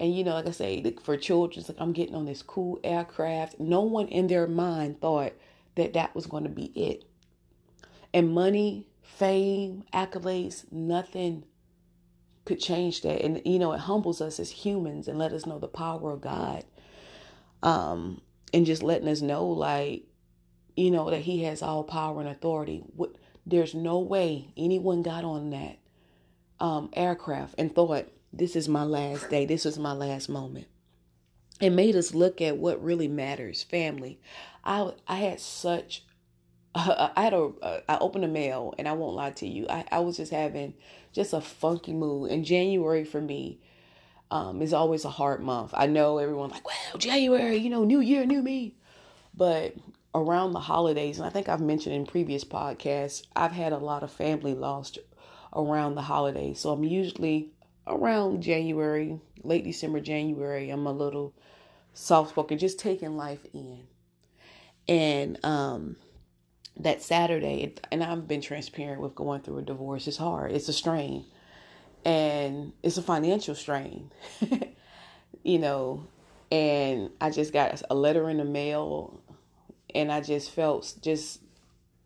and 0.00 0.16
you 0.16 0.24
know, 0.24 0.32
like 0.32 0.46
I 0.46 0.50
say, 0.52 0.96
for 1.02 1.18
children, 1.18 1.64
like 1.68 1.76
I'm 1.78 1.92
getting 1.92 2.14
on 2.14 2.24
this 2.24 2.42
cool 2.42 2.80
aircraft. 2.82 3.60
No 3.60 3.82
one 3.82 4.08
in 4.08 4.28
their 4.28 4.46
mind 4.46 5.00
thought 5.00 5.34
that 5.74 5.92
that 5.92 6.14
was 6.14 6.26
going 6.26 6.44
to 6.44 6.50
be 6.50 6.72
it. 6.74 7.04
And 8.14 8.32
money, 8.32 8.88
fame, 9.02 9.84
accolades, 9.92 10.64
nothing 10.72 11.44
could 12.46 12.58
change 12.58 13.02
that. 13.02 13.22
And 13.22 13.42
you 13.44 13.58
know, 13.58 13.72
it 13.72 13.80
humbles 13.80 14.22
us 14.22 14.40
as 14.40 14.50
humans 14.50 15.06
and 15.06 15.18
let 15.18 15.34
us 15.34 15.44
know 15.44 15.58
the 15.58 15.68
power 15.68 16.12
of 16.12 16.22
God. 16.22 16.64
Um, 17.62 18.22
and 18.54 18.64
just 18.64 18.82
letting 18.82 19.06
us 19.06 19.20
know, 19.20 19.46
like, 19.46 20.04
you 20.76 20.90
know, 20.90 21.10
that 21.10 21.20
He 21.20 21.44
has 21.44 21.60
all 21.60 21.84
power 21.84 22.20
and 22.20 22.28
authority. 22.28 22.82
What 22.96 23.16
there's 23.44 23.74
no 23.74 23.98
way 23.98 24.48
anyone 24.56 25.02
got 25.02 25.24
on 25.24 25.50
that 25.50 25.76
um, 26.58 26.88
aircraft 26.94 27.56
and 27.58 27.74
thought, 27.74 28.08
"This 28.32 28.56
is 28.56 28.68
my 28.68 28.84
last 28.84 29.30
day. 29.30 29.44
This 29.46 29.66
is 29.66 29.78
my 29.78 29.92
last 29.92 30.28
moment." 30.28 30.66
It 31.60 31.70
made 31.70 31.94
us 31.94 32.14
look 32.14 32.40
at 32.40 32.56
what 32.56 32.82
really 32.82 33.08
matters, 33.08 33.62
family. 33.62 34.20
I 34.64 34.92
I 35.06 35.16
had 35.16 35.40
such 35.40 36.04
I 36.74 37.12
had 37.16 37.34
a 37.34 37.82
I 37.88 37.98
opened 37.98 38.24
a 38.24 38.28
mail 38.28 38.74
and 38.78 38.86
I 38.86 38.92
won't 38.92 39.16
lie 39.16 39.32
to 39.32 39.46
you. 39.46 39.66
I, 39.68 39.84
I 39.90 39.98
was 40.00 40.16
just 40.16 40.32
having 40.32 40.74
just 41.12 41.32
a 41.32 41.40
funky 41.40 41.92
mood. 41.92 42.30
And 42.30 42.44
January 42.44 43.04
for 43.04 43.20
me 43.20 43.60
um, 44.30 44.62
is 44.62 44.72
always 44.72 45.04
a 45.04 45.10
hard 45.10 45.42
month. 45.42 45.72
I 45.74 45.86
know 45.86 46.18
everyone's 46.18 46.52
like, 46.52 46.66
well, 46.66 46.98
January, 46.98 47.56
you 47.56 47.70
know, 47.70 47.84
new 47.84 48.00
year, 48.00 48.24
new 48.24 48.42
me. 48.42 48.76
But 49.34 49.74
around 50.14 50.52
the 50.52 50.60
holidays, 50.60 51.18
and 51.18 51.26
I 51.26 51.30
think 51.30 51.48
I've 51.48 51.60
mentioned 51.60 51.94
in 51.94 52.06
previous 52.06 52.44
podcasts, 52.44 53.24
I've 53.34 53.52
had 53.52 53.72
a 53.72 53.78
lot 53.78 54.02
of 54.02 54.12
family 54.12 54.54
lost 54.54 54.98
around 55.54 55.94
the 55.94 56.02
holidays. 56.02 56.60
So 56.60 56.70
I'm 56.70 56.84
usually 56.84 57.50
around 57.90 58.42
January, 58.42 59.20
late 59.42 59.64
December, 59.64 60.00
January, 60.00 60.70
I'm 60.70 60.86
a 60.86 60.92
little 60.92 61.34
soft 61.92 62.30
spoken, 62.30 62.58
just 62.58 62.78
taking 62.78 63.16
life 63.16 63.44
in. 63.52 63.86
And 64.88 65.44
um 65.44 65.96
that 66.82 67.02
Saturday, 67.02 67.74
and 67.90 68.02
I've 68.02 68.26
been 68.26 68.40
transparent 68.40 69.00
with 69.00 69.14
going 69.14 69.42
through 69.42 69.58
a 69.58 69.62
divorce. 69.62 70.06
It's 70.06 70.16
hard. 70.16 70.52
It's 70.52 70.68
a 70.68 70.72
strain, 70.72 71.24
and 72.04 72.72
it's 72.82 72.96
a 72.96 73.02
financial 73.02 73.54
strain. 73.54 74.10
you 75.42 75.58
know, 75.58 76.06
and 76.50 77.10
I 77.20 77.30
just 77.30 77.52
got 77.52 77.82
a 77.90 77.94
letter 77.94 78.30
in 78.30 78.38
the 78.38 78.44
mail, 78.44 79.20
and 79.94 80.10
I 80.10 80.20
just 80.20 80.50
felt 80.50 80.94
just 81.02 81.40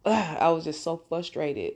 uh, 0.05 0.37
I 0.41 0.49
was 0.51 0.65
just 0.65 0.83
so 0.83 1.03
frustrated. 1.09 1.75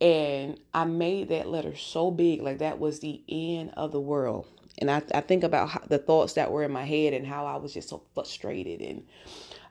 And 0.00 0.60
I 0.72 0.84
made 0.84 1.28
that 1.30 1.48
letter 1.48 1.74
so 1.74 2.10
big, 2.10 2.42
like 2.42 2.58
that 2.58 2.78
was 2.78 3.00
the 3.00 3.22
end 3.28 3.72
of 3.76 3.90
the 3.92 4.00
world. 4.00 4.46
And 4.80 4.90
I, 4.90 5.02
I 5.12 5.22
think 5.22 5.42
about 5.42 5.70
how, 5.70 5.82
the 5.88 5.98
thoughts 5.98 6.34
that 6.34 6.52
were 6.52 6.62
in 6.62 6.70
my 6.70 6.84
head 6.84 7.12
and 7.12 7.26
how 7.26 7.46
I 7.46 7.56
was 7.56 7.74
just 7.74 7.88
so 7.88 8.02
frustrated. 8.14 8.80
And 8.80 9.06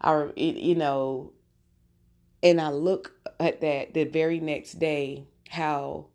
I, 0.01 0.29
it, 0.35 0.57
you 0.57 0.75
know, 0.75 1.31
and 2.43 2.59
I 2.59 2.69
look 2.69 3.13
at 3.39 3.61
that 3.61 3.93
the 3.93 4.03
very 4.03 4.39
next 4.41 4.73
day, 4.73 5.25
how 5.49 6.07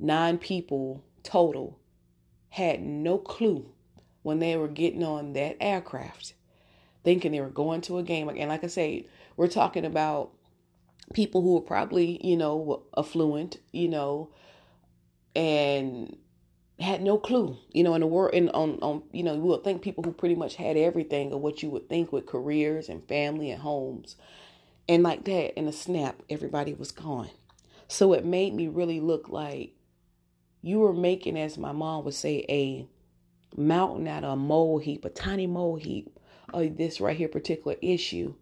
nine 0.00 0.38
people 0.38 1.04
total 1.22 1.78
had 2.50 2.82
no 2.82 3.18
clue 3.18 3.70
when 4.22 4.40
they 4.40 4.56
were 4.56 4.68
getting 4.68 5.04
on 5.04 5.32
that 5.34 5.56
aircraft, 5.60 6.34
thinking 7.04 7.30
they 7.30 7.40
were 7.40 7.48
going 7.48 7.80
to 7.82 7.98
a 7.98 8.02
game. 8.02 8.28
And 8.28 8.48
like 8.48 8.64
I 8.64 8.66
say, 8.66 9.06
we're 9.36 9.46
talking 9.46 9.84
about 9.84 10.32
people 11.12 11.42
who 11.42 11.54
were 11.54 11.60
probably, 11.60 12.20
you 12.26 12.36
know, 12.36 12.82
affluent, 12.96 13.58
you 13.72 13.88
know, 13.88 14.30
and 15.34 16.16
had 16.78 17.02
no 17.02 17.18
clue, 17.18 17.56
you 17.72 17.82
know, 17.82 17.94
in 17.94 18.00
the 18.00 18.06
world, 18.06 18.34
and 18.34 18.50
on, 18.50 18.78
on, 18.82 19.02
you 19.12 19.22
know, 19.22 19.34
you 19.34 19.40
would 19.40 19.64
think 19.64 19.82
people 19.82 20.04
who 20.04 20.12
pretty 20.12 20.34
much 20.34 20.56
had 20.56 20.76
everything 20.76 21.32
of 21.32 21.40
what 21.40 21.62
you 21.62 21.70
would 21.70 21.88
think 21.88 22.12
with 22.12 22.26
careers 22.26 22.88
and 22.88 23.06
family 23.08 23.50
and 23.50 23.62
homes 23.62 24.16
and 24.88 25.02
like 25.02 25.24
that, 25.24 25.58
in 25.58 25.68
a 25.68 25.72
snap, 25.72 26.22
everybody 26.30 26.72
was 26.72 26.92
gone. 26.92 27.28
So 27.88 28.14
it 28.14 28.24
made 28.24 28.54
me 28.54 28.68
really 28.68 29.00
look 29.00 29.28
like 29.28 29.74
you 30.62 30.78
were 30.78 30.94
making, 30.94 31.38
as 31.38 31.58
my 31.58 31.72
mom 31.72 32.04
would 32.04 32.14
say, 32.14 32.44
a 32.48 32.86
mountain 33.56 34.08
out 34.08 34.24
of 34.24 34.32
a 34.32 34.36
mole 34.36 34.78
heap, 34.78 35.04
a 35.04 35.10
tiny 35.10 35.46
mole 35.46 35.76
heap 35.76 36.18
of 36.54 36.76
this 36.78 37.00
right 37.00 37.16
here 37.16 37.28
particular 37.28 37.76
issue. 37.82 38.34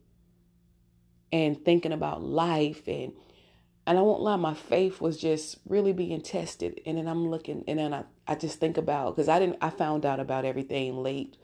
And 1.32 1.64
thinking 1.64 1.92
about 1.92 2.22
life 2.22 2.86
and 2.86 3.12
and 3.88 3.98
I 3.98 4.02
won't 4.02 4.20
lie, 4.22 4.36
my 4.36 4.54
faith 4.54 5.00
was 5.00 5.16
just 5.16 5.58
really 5.68 5.92
being 5.92 6.20
tested. 6.20 6.80
And 6.86 6.98
then 6.98 7.06
I'm 7.06 7.28
looking 7.28 7.64
and 7.66 7.78
then 7.78 7.94
I, 7.94 8.04
I 8.26 8.34
just 8.34 8.58
think 8.60 8.76
about 8.76 9.14
because 9.14 9.28
I 9.28 9.38
didn't 9.38 9.58
I 9.60 9.70
found 9.70 10.06
out 10.06 10.20
about 10.20 10.44
everything 10.44 11.02
late 11.02 11.36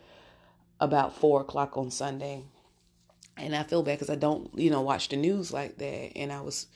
about 0.80 1.14
four 1.16 1.40
o'clock 1.40 1.76
on 1.76 1.90
Sunday 1.90 2.44
and 3.36 3.54
I 3.54 3.62
feel 3.62 3.82
bad 3.82 3.98
because 3.98 4.10
I 4.10 4.16
don't, 4.16 4.50
you 4.58 4.70
know, 4.70 4.80
watch 4.82 5.08
the 5.08 5.16
news 5.16 5.52
like 5.52 5.78
that. 5.78 6.16
And 6.16 6.32
I 6.32 6.40
was, 6.40 6.66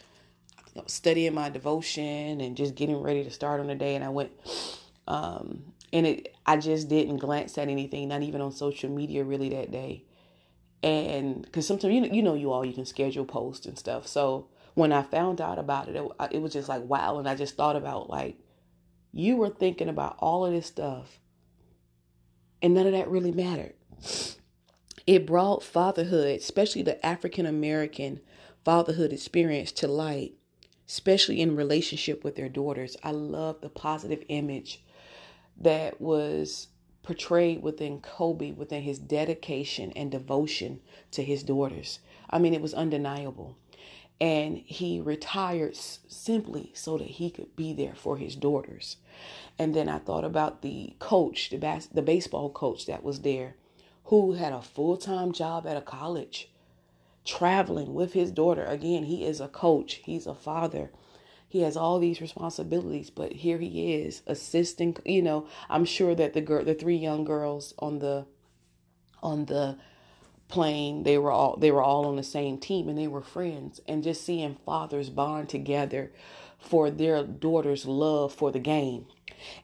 I 0.59 0.83
was 0.83 0.93
studying 0.93 1.35
my 1.35 1.51
devotion 1.51 2.41
and 2.41 2.57
just 2.57 2.75
getting 2.75 3.01
ready 3.01 3.25
to 3.25 3.31
start 3.31 3.61
on 3.61 3.67
the 3.67 3.75
day, 3.75 3.95
and 3.95 4.05
I 4.05 4.09
went, 4.09 4.33
um, 5.07 5.73
and 5.93 6.07
it, 6.07 6.35
I 6.45 6.57
just 6.57 6.89
didn't 6.89 7.19
glance 7.19 7.59
at 7.59 7.69
anything, 7.69 8.09
not 8.09 8.23
even 8.23 8.41
on 8.41 8.53
social 8.53 8.91
media, 8.91 9.25
really 9.25 9.51
that 9.51 9.71
day. 9.71 10.05
And 10.83 11.43
because 11.43 11.67
sometimes 11.67 11.95
you 11.95 12.05
you 12.05 12.23
know, 12.23 12.35
you 12.35 12.53
all 12.53 12.65
you 12.65 12.73
can 12.73 12.87
schedule 12.87 13.25
posts 13.25 13.67
and 13.67 13.79
stuff. 13.79 14.07
So 14.07 14.49
when 14.75 14.93
I 14.93 15.03
found 15.03 15.41
out 15.41 15.59
about 15.59 15.89
it, 15.89 15.97
it, 15.97 16.11
it 16.33 16.39
was 16.43 16.53
just 16.53 16.69
like 16.69 16.83
wow, 16.83 17.19
and 17.19 17.29
I 17.29 17.35
just 17.35 17.57
thought 17.57 17.77
about 17.77 18.11
like, 18.11 18.39
you 19.13 19.37
were 19.37 19.51
thinking 19.51 19.89
about 19.89 20.17
all 20.19 20.45
of 20.45 20.53
this 20.53 20.67
stuff, 20.67 21.19
and 22.63 22.75
none 22.75 22.87
of 22.87 22.93
that 22.93 23.09
really 23.09 23.33
mattered 23.33 23.75
it 25.07 25.27
brought 25.27 25.63
fatherhood, 25.63 26.41
especially 26.41 26.83
the 26.83 27.05
African 27.05 27.47
American 27.47 28.21
fatherhood 28.65 29.13
experience, 29.13 29.71
to 29.73 29.87
light, 29.87 30.35
especially 30.89 31.41
in 31.41 31.55
relationship 31.55 32.25
with 32.25 32.35
their 32.37 32.49
daughters. 32.49 32.97
I 33.03 33.13
love 33.13 33.61
the 33.61 33.69
positive 33.69 34.25
image 34.29 34.85
that 35.59 36.01
was 36.01 36.69
portrayed 37.07 37.63
within 37.63 38.01
Kobe, 38.01 38.51
within 38.51 38.83
his 38.83 38.99
dedication 38.99 39.93
and 39.93 40.11
devotion 40.11 40.81
to 41.13 41.23
his 41.23 41.45
daughters. 41.45 42.01
I 42.29 42.41
mean, 42.41 42.53
it 42.53 42.61
was 42.61 42.75
undeniable. 42.75 43.57
And 44.21 44.59
he 44.59 45.01
retired 45.01 45.77
simply 45.77 46.73
so 46.75 46.99
that 46.99 47.07
he 47.07 47.31
could 47.31 47.55
be 47.55 47.73
there 47.73 47.95
for 47.95 48.17
his 48.17 48.35
daughters. 48.35 48.97
And 49.57 49.73
then 49.73 49.89
I 49.89 49.99
thought 49.99 50.25
about 50.25 50.63
the 50.63 50.95
coach, 50.99 51.51
the, 51.51 51.59
bas- 51.59 51.87
the 51.87 52.03
baseball 52.03 52.51
coach 52.51 52.87
that 52.87 53.05
was 53.05 53.21
there 53.21 53.55
who 54.07 54.33
had 54.33 54.53
a 54.53 54.61
full 54.61 54.97
time 54.97 55.31
job 55.31 55.65
at 55.65 55.77
a 55.77 55.83
college, 55.83 56.51
traveling 57.25 57.95
with 57.95 58.15
his 58.15 58.33
daughter. 58.33 58.65
Again, 58.65 59.05
he 59.05 59.25
is 59.25 59.41
a 59.41 59.47
coach, 59.47 60.01
he's 60.05 60.27
a 60.27 60.35
father. 60.35 60.91
He 61.49 61.63
has 61.63 61.77
all 61.77 61.99
these 61.99 62.21
responsibilities, 62.21 63.11
but 63.11 63.33
here 63.33 63.59
he 63.59 63.95
is 63.95 64.23
assisting. 64.27 64.97
You 65.05 65.23
know, 65.23 65.47
I'm 65.69 65.85
sure 65.85 66.15
that 66.15 66.35
the 66.35 66.41
girl, 66.41 66.65
the 66.65 66.75
three 66.75 66.97
young 66.97 67.25
girls 67.25 67.73
on 67.79 68.01
the 68.01 68.27
on 69.23 69.47
the 69.47 69.79
plane, 70.49 71.05
they 71.05 71.19
were 71.19 71.31
all 71.31 71.57
they 71.57 71.71
were 71.71 71.83
all 71.83 72.07
on 72.07 72.17
the 72.17 72.23
same 72.23 72.59
team 72.59 72.89
and 72.89 72.99
they 72.99 73.09
were 73.09 73.23
friends. 73.23 73.81
And 73.87 74.03
just 74.03 74.25
seeing 74.25 74.57
fathers 74.67 75.09
bond 75.09 75.49
together 75.49 76.13
for 76.59 76.91
their 76.91 77.23
daughter's 77.23 77.87
love 77.87 78.33
for 78.33 78.51
the 78.51 78.59
game. 78.59 79.07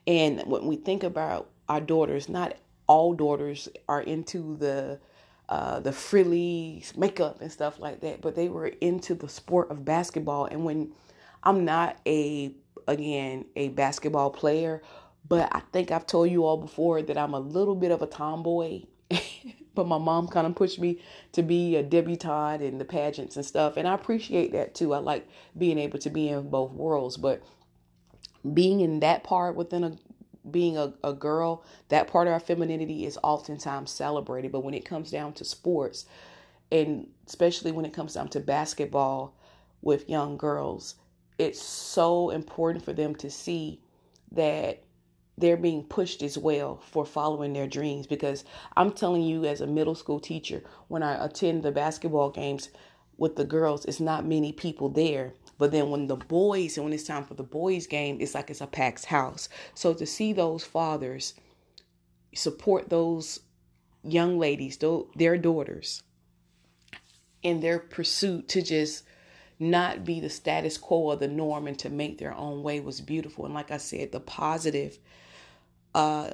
And 0.06 0.42
when 0.46 0.66
we 0.66 0.76
think 0.76 1.02
about 1.02 1.50
our 1.68 1.80
daughters, 1.80 2.28
not 2.28 2.56
all 2.86 3.14
daughters 3.14 3.68
are 3.88 4.02
into 4.02 4.56
the 4.56 5.00
uh, 5.48 5.80
the 5.80 5.92
frillies, 5.92 6.96
makeup 6.96 7.40
and 7.40 7.52
stuff 7.52 7.78
like 7.78 8.00
that, 8.00 8.22
but 8.22 8.34
they 8.34 8.48
were 8.48 8.68
into 8.68 9.14
the 9.14 9.28
sport 9.28 9.70
of 9.70 9.84
basketball. 9.84 10.46
And 10.46 10.64
when 10.64 10.92
I'm 11.42 11.64
not 11.64 11.98
a 12.06 12.54
again 12.88 13.46
a 13.56 13.68
basketball 13.68 14.30
player, 14.30 14.82
but 15.28 15.48
I 15.54 15.60
think 15.72 15.90
I've 15.90 16.06
told 16.06 16.30
you 16.30 16.44
all 16.44 16.56
before 16.56 17.02
that 17.02 17.18
I'm 17.18 17.34
a 17.34 17.40
little 17.40 17.74
bit 17.74 17.90
of 17.90 18.02
a 18.02 18.06
tomboy. 18.06 18.82
but 19.74 19.86
my 19.86 19.98
mom 19.98 20.28
kind 20.28 20.46
of 20.46 20.54
pushed 20.54 20.78
me 20.78 21.00
to 21.32 21.42
be 21.42 21.76
a 21.76 21.82
debutante 21.82 22.62
in 22.62 22.78
the 22.78 22.84
pageants 22.84 23.36
and 23.36 23.44
stuff, 23.44 23.76
and 23.76 23.88
I 23.88 23.94
appreciate 23.94 24.52
that 24.52 24.74
too. 24.74 24.92
I 24.94 24.98
like 24.98 25.26
being 25.56 25.78
able 25.78 25.98
to 26.00 26.10
be 26.10 26.28
in 26.28 26.50
both 26.50 26.72
worlds, 26.72 27.16
but 27.16 27.42
being 28.52 28.80
in 28.80 29.00
that 29.00 29.24
part 29.24 29.54
within 29.56 29.84
a 29.84 29.96
being 30.50 30.76
a, 30.76 30.92
a 31.04 31.12
girl, 31.12 31.64
that 31.88 32.08
part 32.08 32.26
of 32.26 32.32
our 32.32 32.40
femininity 32.40 33.06
is 33.06 33.18
oftentimes 33.22 33.90
celebrated. 33.90 34.50
But 34.50 34.64
when 34.64 34.74
it 34.74 34.84
comes 34.84 35.10
down 35.10 35.34
to 35.34 35.44
sports, 35.44 36.06
and 36.70 37.06
especially 37.26 37.72
when 37.72 37.84
it 37.84 37.92
comes 37.92 38.14
down 38.14 38.28
to 38.30 38.40
basketball 38.40 39.36
with 39.82 40.08
young 40.08 40.36
girls, 40.36 40.96
it's 41.42 41.62
so 41.62 42.30
important 42.30 42.84
for 42.84 42.92
them 42.92 43.14
to 43.16 43.30
see 43.30 43.80
that 44.32 44.82
they're 45.38 45.56
being 45.56 45.84
pushed 45.84 46.22
as 46.22 46.36
well 46.36 46.80
for 46.90 47.04
following 47.04 47.52
their 47.52 47.66
dreams 47.66 48.06
because 48.06 48.44
I'm 48.76 48.92
telling 48.92 49.22
you 49.22 49.44
as 49.44 49.60
a 49.60 49.66
middle 49.66 49.94
school 49.94 50.20
teacher 50.20 50.62
when 50.88 51.02
I 51.02 51.24
attend 51.24 51.62
the 51.62 51.72
basketball 51.72 52.30
games 52.30 52.68
with 53.16 53.36
the 53.36 53.44
girls 53.44 53.84
it's 53.84 54.00
not 54.00 54.26
many 54.26 54.52
people 54.52 54.88
there 54.88 55.34
but 55.62 55.70
then 55.70 55.90
when 55.90 56.08
the 56.08 56.16
boys, 56.16 56.76
and 56.76 56.82
when 56.82 56.92
it's 56.92 57.04
time 57.04 57.22
for 57.22 57.34
the 57.34 57.44
boys' 57.44 57.86
game, 57.86 58.18
it's 58.20 58.34
like 58.34 58.50
it's 58.50 58.60
a 58.60 58.66
packed 58.66 59.04
house. 59.04 59.48
So 59.74 59.94
to 59.94 60.04
see 60.04 60.32
those 60.32 60.64
fathers 60.64 61.34
support 62.34 62.88
those 62.88 63.38
young 64.02 64.40
ladies, 64.40 64.76
their 65.14 65.38
daughters, 65.38 66.02
in 67.44 67.60
their 67.60 67.78
pursuit 67.78 68.48
to 68.48 68.62
just 68.62 69.04
not 69.62 70.04
be 70.04 70.20
the 70.20 70.28
status 70.28 70.76
quo 70.76 70.98
or 70.98 71.16
the 71.16 71.28
norm 71.28 71.66
and 71.66 71.78
to 71.78 71.88
make 71.88 72.18
their 72.18 72.34
own 72.34 72.62
way 72.62 72.80
was 72.80 73.00
beautiful. 73.00 73.44
And 73.44 73.54
like 73.54 73.70
I 73.70 73.76
said, 73.76 74.12
the 74.12 74.20
positive 74.20 74.98
uh, 75.94 76.30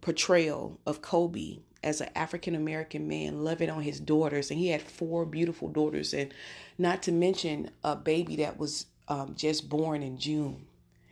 portrayal 0.00 0.80
of 0.86 1.02
Kobe 1.02 1.58
as 1.82 2.00
an 2.00 2.08
African 2.16 2.54
American 2.54 3.06
man 3.06 3.44
loving 3.44 3.70
on 3.70 3.82
his 3.82 4.00
daughters, 4.00 4.50
and 4.50 4.58
he 4.58 4.68
had 4.68 4.82
four 4.82 5.24
beautiful 5.24 5.68
daughters, 5.68 6.14
and 6.14 6.32
not 6.78 7.02
to 7.04 7.12
mention 7.12 7.70
a 7.84 7.94
baby 7.94 8.36
that 8.36 8.58
was 8.58 8.86
um, 9.08 9.34
just 9.36 9.68
born 9.68 10.02
in 10.02 10.18
June, 10.18 10.66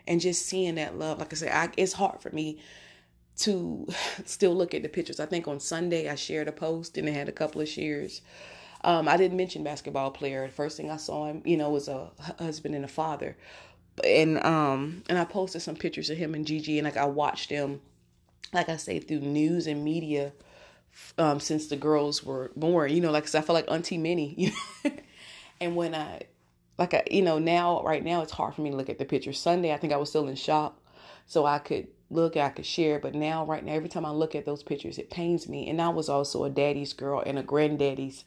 and 0.09 0.21
just 0.21 0.47
seeing 0.47 0.77
that 0.77 0.99
love. 0.99 1.19
Like 1.19 1.33
I 1.33 1.37
said, 1.37 1.53
I, 1.53 1.69
it's 1.77 1.93
hard 1.93 2.21
for 2.21 2.31
me 2.31 2.59
to 3.39 3.87
still 4.25 4.55
look 4.55 4.75
at 4.75 4.83
the 4.83 4.89
pictures. 4.89 5.21
I 5.21 5.27
think 5.27 5.47
on 5.47 5.61
Sunday 5.61 6.09
I 6.09 6.15
shared 6.15 6.49
a 6.49 6.53
post 6.53 6.97
and 6.97 7.09
it 7.09 7.13
had 7.13 7.29
a 7.29 7.33
couple 7.33 7.61
of 7.61 7.69
shares. 7.69 8.21
Um, 8.85 9.09
I 9.09 9.17
didn't 9.17 9.37
mention 9.37 9.65
basketball 9.65 10.11
player. 10.11 10.47
The 10.47 10.53
first 10.53 10.77
thing 10.77 10.91
I 10.91 10.99
saw 10.99 11.27
him, 11.27 11.43
you 11.45 11.57
know, 11.57 11.71
was 11.71 11.89
a 11.89 12.11
husband 12.39 12.75
and 12.75 12.85
a 12.85 12.89
father, 12.89 13.37
and 14.05 14.45
um, 14.45 15.03
and 15.09 15.19
I 15.19 15.25
posted 15.25 15.63
some 15.63 15.75
pictures 15.75 16.11
of 16.11 16.19
him 16.19 16.35
and 16.35 16.47
Gigi, 16.47 16.79
and 16.79 16.85
like 16.85 16.97
I 16.97 17.07
watched 17.07 17.49
them, 17.49 17.81
like 18.53 18.69
I 18.69 18.77
say, 18.77 19.01
through 19.01 19.21
news 19.21 19.67
and 19.67 19.83
media, 19.83 20.33
um, 21.17 21.41
since 21.41 21.69
the 21.69 21.77
girls 21.77 22.23
were 22.23 22.53
born. 22.57 22.93
You 22.93 23.01
know, 23.01 23.11
like 23.11 23.25
cause 23.25 23.35
I 23.35 23.41
felt 23.41 23.55
like 23.55 23.71
Auntie 23.71 23.99
Minnie. 23.99 24.53
and 25.61 25.75
when 25.77 25.95
I, 25.95 26.23
like 26.79 26.93
I, 26.93 27.05
you 27.11 27.23
know, 27.23 27.39
now 27.39 27.83
right 27.83 28.05
now 28.05 28.21
it's 28.21 28.33
hard 28.33 28.55
for 28.55 28.61
me 28.61 28.71
to 28.71 28.77
look 28.77 28.91
at 28.91 28.99
the 28.99 29.07
picture. 29.07 29.33
Sunday, 29.33 29.73
I 29.73 29.79
think 29.79 29.95
I 29.95 29.97
was 29.97 30.11
still 30.11 30.29
in 30.29 30.37
shock, 30.37 30.79
so 31.27 31.47
I 31.47 31.59
could 31.59 31.89
look 32.15 32.37
I 32.37 32.51
could 32.51 32.67
share. 32.67 32.99
But 32.99 33.15
now, 33.15 33.45
right 33.45 33.65
now, 33.65 33.73
every 33.73 33.89
time 33.89 34.07
I 34.07 34.11
look 34.11 34.35
at 34.35 34.47
those 34.47 34.63
pictures, 34.63 34.99
it 34.99 35.11
pains 35.11 35.49
me. 35.49 35.69
And 35.69 35.83
I 35.83 35.91
was 35.91 36.09
also 36.09 36.45
a 36.45 36.51
daddy's 36.51 36.93
girl 36.93 37.23
and 37.25 37.39
a 37.39 37.43
granddaddy's 37.43 38.25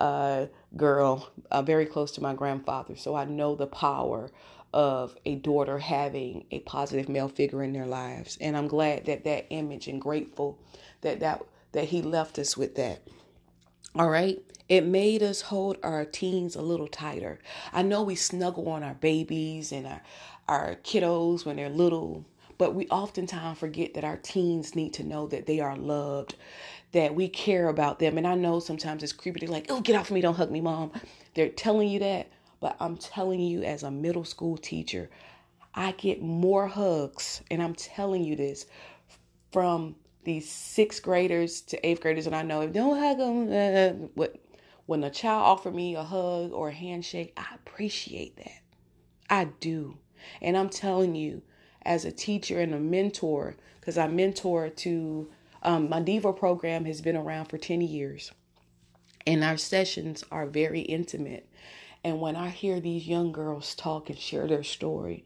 uh, 0.00 0.46
girl, 0.76 1.30
uh, 1.50 1.62
very 1.62 1.86
close 1.86 2.12
to 2.12 2.22
my 2.22 2.34
grandfather. 2.34 2.96
So 2.96 3.14
I 3.14 3.24
know 3.24 3.54
the 3.54 3.66
power 3.66 4.30
of 4.72 5.16
a 5.24 5.36
daughter 5.36 5.78
having 5.78 6.46
a 6.50 6.58
positive 6.60 7.08
male 7.08 7.28
figure 7.28 7.62
in 7.62 7.72
their 7.72 7.86
lives. 7.86 8.38
And 8.40 8.56
I'm 8.56 8.68
glad 8.68 9.06
that 9.06 9.24
that 9.24 9.46
image 9.50 9.86
and 9.88 10.00
grateful 10.00 10.58
that 11.02 11.20
that 11.20 11.42
that 11.72 11.86
he 11.86 12.02
left 12.02 12.38
us 12.38 12.56
with 12.56 12.74
that. 12.76 13.02
All 13.96 14.10
right. 14.10 14.42
It 14.68 14.84
made 14.86 15.22
us 15.22 15.42
hold 15.42 15.76
our 15.82 16.04
teens 16.04 16.56
a 16.56 16.62
little 16.62 16.88
tighter. 16.88 17.38
I 17.72 17.82
know 17.82 18.02
we 18.02 18.16
snuggle 18.16 18.68
on 18.68 18.82
our 18.82 18.94
babies 18.94 19.70
and 19.70 19.86
our 19.86 20.02
our 20.48 20.76
kiddos 20.76 21.46
when 21.46 21.56
they're 21.56 21.68
little 21.68 22.24
but 22.58 22.74
we 22.74 22.86
oftentimes 22.88 23.58
forget 23.58 23.94
that 23.94 24.04
our 24.04 24.16
teens 24.16 24.74
need 24.74 24.92
to 24.94 25.04
know 25.04 25.26
that 25.28 25.46
they 25.46 25.60
are 25.60 25.76
loved, 25.76 26.34
that 26.92 27.14
we 27.14 27.28
care 27.28 27.68
about 27.68 27.98
them. 27.98 28.18
And 28.18 28.26
I 28.26 28.34
know 28.34 28.60
sometimes 28.60 29.02
it's 29.02 29.12
creepy. 29.12 29.40
They're 29.40 29.48
like, 29.48 29.66
oh, 29.68 29.80
get 29.80 29.96
off 29.96 30.10
me, 30.10 30.20
don't 30.20 30.36
hug 30.36 30.50
me, 30.50 30.60
mom. 30.60 30.92
They're 31.34 31.48
telling 31.48 31.88
you 31.88 31.98
that. 32.00 32.28
But 32.60 32.76
I'm 32.80 32.96
telling 32.96 33.40
you, 33.40 33.62
as 33.62 33.82
a 33.82 33.90
middle 33.90 34.24
school 34.24 34.56
teacher, 34.56 35.10
I 35.74 35.92
get 35.92 36.22
more 36.22 36.68
hugs, 36.68 37.42
and 37.50 37.60
I'm 37.60 37.74
telling 37.74 38.22
you 38.24 38.36
this 38.36 38.66
from 39.52 39.96
these 40.24 40.48
sixth 40.50 41.02
graders 41.02 41.60
to 41.62 41.86
eighth 41.86 42.00
graders, 42.00 42.26
and 42.26 42.34
I 42.34 42.42
know 42.42 42.62
if 42.62 42.72
don't 42.72 42.98
hug 42.98 43.18
them, 43.18 43.48
uh, 43.52 44.06
what 44.14 44.36
when 44.86 45.02
a 45.02 45.10
child 45.10 45.42
offer 45.44 45.70
me 45.70 45.94
a 45.96 46.02
hug 46.02 46.52
or 46.52 46.68
a 46.68 46.72
handshake, 46.72 47.32
I 47.36 47.46
appreciate 47.54 48.36
that. 48.36 48.60
I 49.28 49.46
do, 49.60 49.98
and 50.40 50.56
I'm 50.56 50.68
telling 50.68 51.14
you, 51.14 51.42
as 51.84 52.04
a 52.04 52.12
teacher 52.12 52.60
and 52.60 52.74
a 52.74 52.78
mentor 52.78 53.56
because 53.80 53.98
I 53.98 54.06
mentor 54.06 54.70
to 54.70 55.28
um, 55.62 55.88
my 55.88 56.00
Devo 56.00 56.36
program 56.36 56.84
has 56.84 57.00
been 57.00 57.16
around 57.16 57.46
for 57.46 57.58
10 57.58 57.80
years 57.80 58.32
and 59.26 59.42
our 59.42 59.56
sessions 59.56 60.24
are 60.30 60.46
very 60.46 60.80
intimate. 60.80 61.48
And 62.02 62.20
when 62.20 62.36
I 62.36 62.50
hear 62.50 62.80
these 62.80 63.08
young 63.08 63.32
girls 63.32 63.74
talk 63.74 64.10
and 64.10 64.18
share 64.18 64.46
their 64.46 64.62
story, 64.62 65.24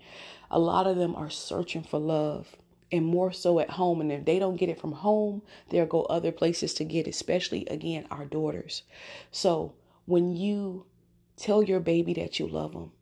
a 0.51 0.59
lot 0.59 0.87
of 0.87 0.97
them 0.97 1.17
are 1.17 1.31
searching 1.31 1.83
for 1.83 1.99
love 1.99 2.57
and 2.91 3.05
more 3.05 3.33
so 3.33 3.59
at 3.59 3.71
home. 3.71 4.01
And 4.01 4.13
if 4.13 4.25
they 4.25 4.39
don't 4.39 4.57
get 4.57 4.69
it 4.69 4.81
from 4.81 4.93
home, 4.93 5.43
they'll 5.69 5.87
go 5.87 6.03
other 6.03 6.33
places 6.33 6.75
to 6.75 6.85
get 6.85 7.07
it, 7.07 7.11
especially 7.11 7.67
again, 7.67 8.07
our 8.11 8.25
daughters. 8.25 8.83
So 9.33 9.75
when 10.07 10.37
you 10.37 10.87
tell 11.37 11.63
your 11.63 11.81
baby 11.81 12.15
that 12.15 12.39
you 12.39 12.47
love 12.47 12.73
them, 12.73 12.93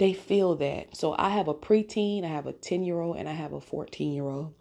they 0.00 0.14
feel 0.14 0.56
that. 0.56 0.96
So 0.96 1.14
I 1.18 1.28
have 1.28 1.46
a 1.46 1.52
preteen, 1.52 2.24
I 2.24 2.28
have 2.28 2.46
a 2.46 2.54
10 2.54 2.84
year 2.84 2.98
old, 2.98 3.18
and 3.18 3.28
I 3.28 3.32
have 3.32 3.52
a 3.52 3.60
14 3.60 4.14
year 4.14 4.24
old. 4.24 4.54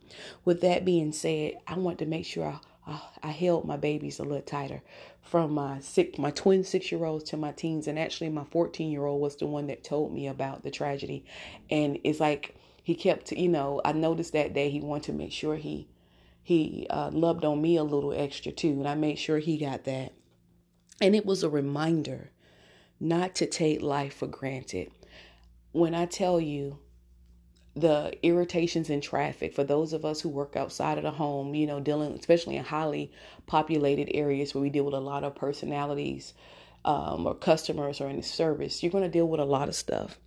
With 0.44 0.60
that 0.62 0.84
being 0.84 1.14
said, 1.14 1.54
I 1.66 1.76
want 1.76 1.98
to 2.00 2.06
make 2.06 2.26
sure 2.26 2.60
I, 2.86 3.02
I, 3.24 3.32
held 3.32 3.64
my 3.64 3.78
babies 3.78 4.20
a 4.20 4.24
little 4.24 4.42
tighter 4.42 4.82
from 5.22 5.54
my 5.54 5.80
six, 5.80 6.20
my 6.20 6.32
twin 6.32 6.66
six 6.66 6.92
year 6.92 7.06
olds 7.06 7.24
to 7.30 7.38
my 7.38 7.54
teens. 7.54 7.88
And 7.88 7.98
actually, 7.98 8.30
my 8.30 8.44
14 8.44 8.92
year 8.92 9.06
old 9.06 9.22
was 9.22 9.38
the 9.38 9.46
one 9.46 9.68
that 9.68 9.82
told 9.82 10.14
me 10.14 10.28
about 10.28 10.64
the 10.64 10.72
tragedy. 10.72 11.24
And 11.70 12.00
it's 12.04 12.20
like 12.20 12.58
he 12.84 12.94
kept, 12.94 13.32
you 13.32 13.48
know, 13.48 13.80
I 13.86 13.94
noticed 13.94 14.34
that 14.34 14.54
day 14.54 14.70
he 14.70 14.82
wanted 14.82 15.04
to 15.04 15.14
make 15.14 15.32
sure 15.32 15.56
he 15.56 15.88
he 16.44 16.86
uh, 16.90 17.12
loved 17.14 17.46
on 17.46 17.62
me 17.62 17.78
a 17.78 17.84
little 17.84 18.12
extra 18.12 18.52
too. 18.52 18.72
And 18.72 18.90
I 18.90 18.96
made 18.96 19.18
sure 19.18 19.40
he 19.40 19.58
got 19.58 19.86
that. 19.86 20.12
And 21.00 21.16
it 21.16 21.26
was 21.26 21.44
a 21.44 21.50
reminder 21.50 22.32
not 23.00 23.36
to 23.36 23.46
take 23.46 23.82
life 23.82 24.16
for 24.16 24.28
granted 24.28 24.92
when 25.72 25.94
I 25.94 26.06
tell 26.06 26.40
you 26.40 26.80
the 27.76 28.14
irritations 28.24 28.90
in 28.90 29.02
traffic 29.02 29.54
for 29.54 29.64
those 29.64 29.94
of 29.94 30.04
us 30.04 30.22
who 30.22 30.30
work 30.30 30.56
outside 30.56 30.98
of 30.98 31.04
the 31.04 31.12
home, 31.12 31.54
you 31.54 31.68
know, 31.68 31.80
dealing 31.80 32.14
especially 32.14 32.58
in 32.58 32.64
highly 32.64 33.12
populated 33.46 34.10
areas 34.14 34.54
where 34.54 34.62
we 34.62 34.70
deal 34.70 34.86
with 34.86 34.94
a 34.94 35.00
lot 35.00 35.24
of 35.24 35.36
personalities 35.36 36.34
um, 36.86 37.26
or 37.26 37.36
customers 37.36 38.02
or 38.02 38.10
in 38.10 38.18
the 38.18 38.24
service, 38.24 38.82
you're 38.82 38.92
going 38.92 39.04
to 39.04 39.10
deal 39.10 39.28
with 39.28 39.40
a 39.40 39.46
lot 39.46 39.68
of 39.68 39.76
stuff. 39.76 40.18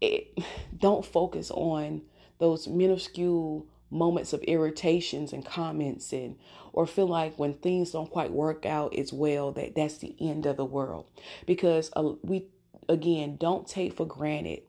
It, 0.00 0.38
don't 0.78 1.04
focus 1.04 1.50
on 1.50 2.02
those 2.38 2.68
minuscule 2.68 3.66
moments 3.90 4.32
of 4.32 4.42
irritations 4.42 5.32
and 5.32 5.44
comments 5.44 6.12
and 6.12 6.36
or 6.74 6.86
feel 6.86 7.06
like 7.06 7.38
when 7.38 7.54
things 7.54 7.92
don't 7.92 8.10
quite 8.10 8.30
work 8.30 8.66
out 8.66 8.94
as 8.94 9.12
well 9.12 9.50
that 9.52 9.74
that's 9.74 9.98
the 9.98 10.14
end 10.20 10.44
of 10.44 10.58
the 10.58 10.64
world 10.64 11.06
because 11.46 11.90
uh, 11.96 12.12
we 12.22 12.44
again, 12.88 13.36
don't 13.36 13.66
take 13.66 13.94
for 13.94 14.06
granted 14.06 14.62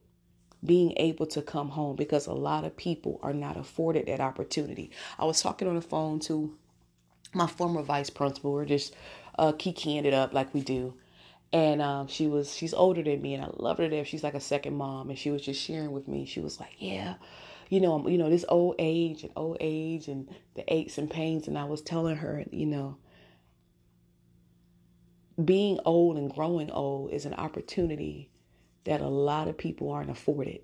being 0.63 0.93
able 0.97 1.25
to 1.25 1.41
come 1.41 1.69
home 1.69 1.95
because 1.95 2.27
a 2.27 2.33
lot 2.33 2.65
of 2.65 2.75
people 2.75 3.19
are 3.23 3.33
not 3.33 3.57
afforded 3.57 4.07
that 4.07 4.19
opportunity. 4.19 4.91
I 5.17 5.25
was 5.25 5.41
talking 5.41 5.67
on 5.67 5.75
the 5.75 5.81
phone 5.81 6.19
to 6.21 6.57
my 7.33 7.47
former 7.47 7.81
vice 7.81 8.09
principal. 8.09 8.51
We're 8.51 8.65
just 8.65 8.93
uh, 9.37 9.53
keying 9.57 10.05
it 10.05 10.13
up 10.13 10.33
like 10.33 10.53
we 10.53 10.61
do. 10.61 10.95
And 11.51 11.81
um, 11.81 12.07
she 12.07 12.27
was, 12.27 12.55
she's 12.55 12.73
older 12.73 13.01
than 13.01 13.21
me, 13.21 13.33
and 13.33 13.43
I 13.43 13.49
love 13.55 13.79
her 13.79 13.87
there. 13.87 14.05
She's 14.05 14.23
like 14.23 14.35
a 14.35 14.39
second 14.39 14.75
mom, 14.75 15.09
and 15.09 15.17
she 15.17 15.31
was 15.31 15.41
just 15.41 15.59
sharing 15.59 15.91
with 15.91 16.07
me. 16.07 16.25
She 16.25 16.41
was 16.41 16.59
like, 16.59 16.75
"Yeah, 16.77 17.15
you 17.69 17.81
know, 17.81 18.07
you 18.07 18.19
know, 18.19 18.29
this 18.29 18.45
old 18.49 18.75
age 18.77 19.23
and 19.23 19.31
old 19.35 19.57
age 19.59 20.07
and 20.07 20.29
the 20.53 20.71
aches 20.71 20.99
and 20.99 21.09
pains." 21.09 21.47
And 21.47 21.57
I 21.57 21.63
was 21.63 21.81
telling 21.81 22.17
her, 22.17 22.45
you 22.51 22.67
know, 22.67 22.97
being 25.45 25.79
old 25.85 26.17
and 26.17 26.33
growing 26.33 26.71
old 26.71 27.11
is 27.11 27.25
an 27.25 27.33
opportunity 27.33 28.29
that 28.85 29.01
a 29.01 29.07
lot 29.07 29.47
of 29.47 29.57
people 29.57 29.91
aren't 29.91 30.09
afforded. 30.09 30.61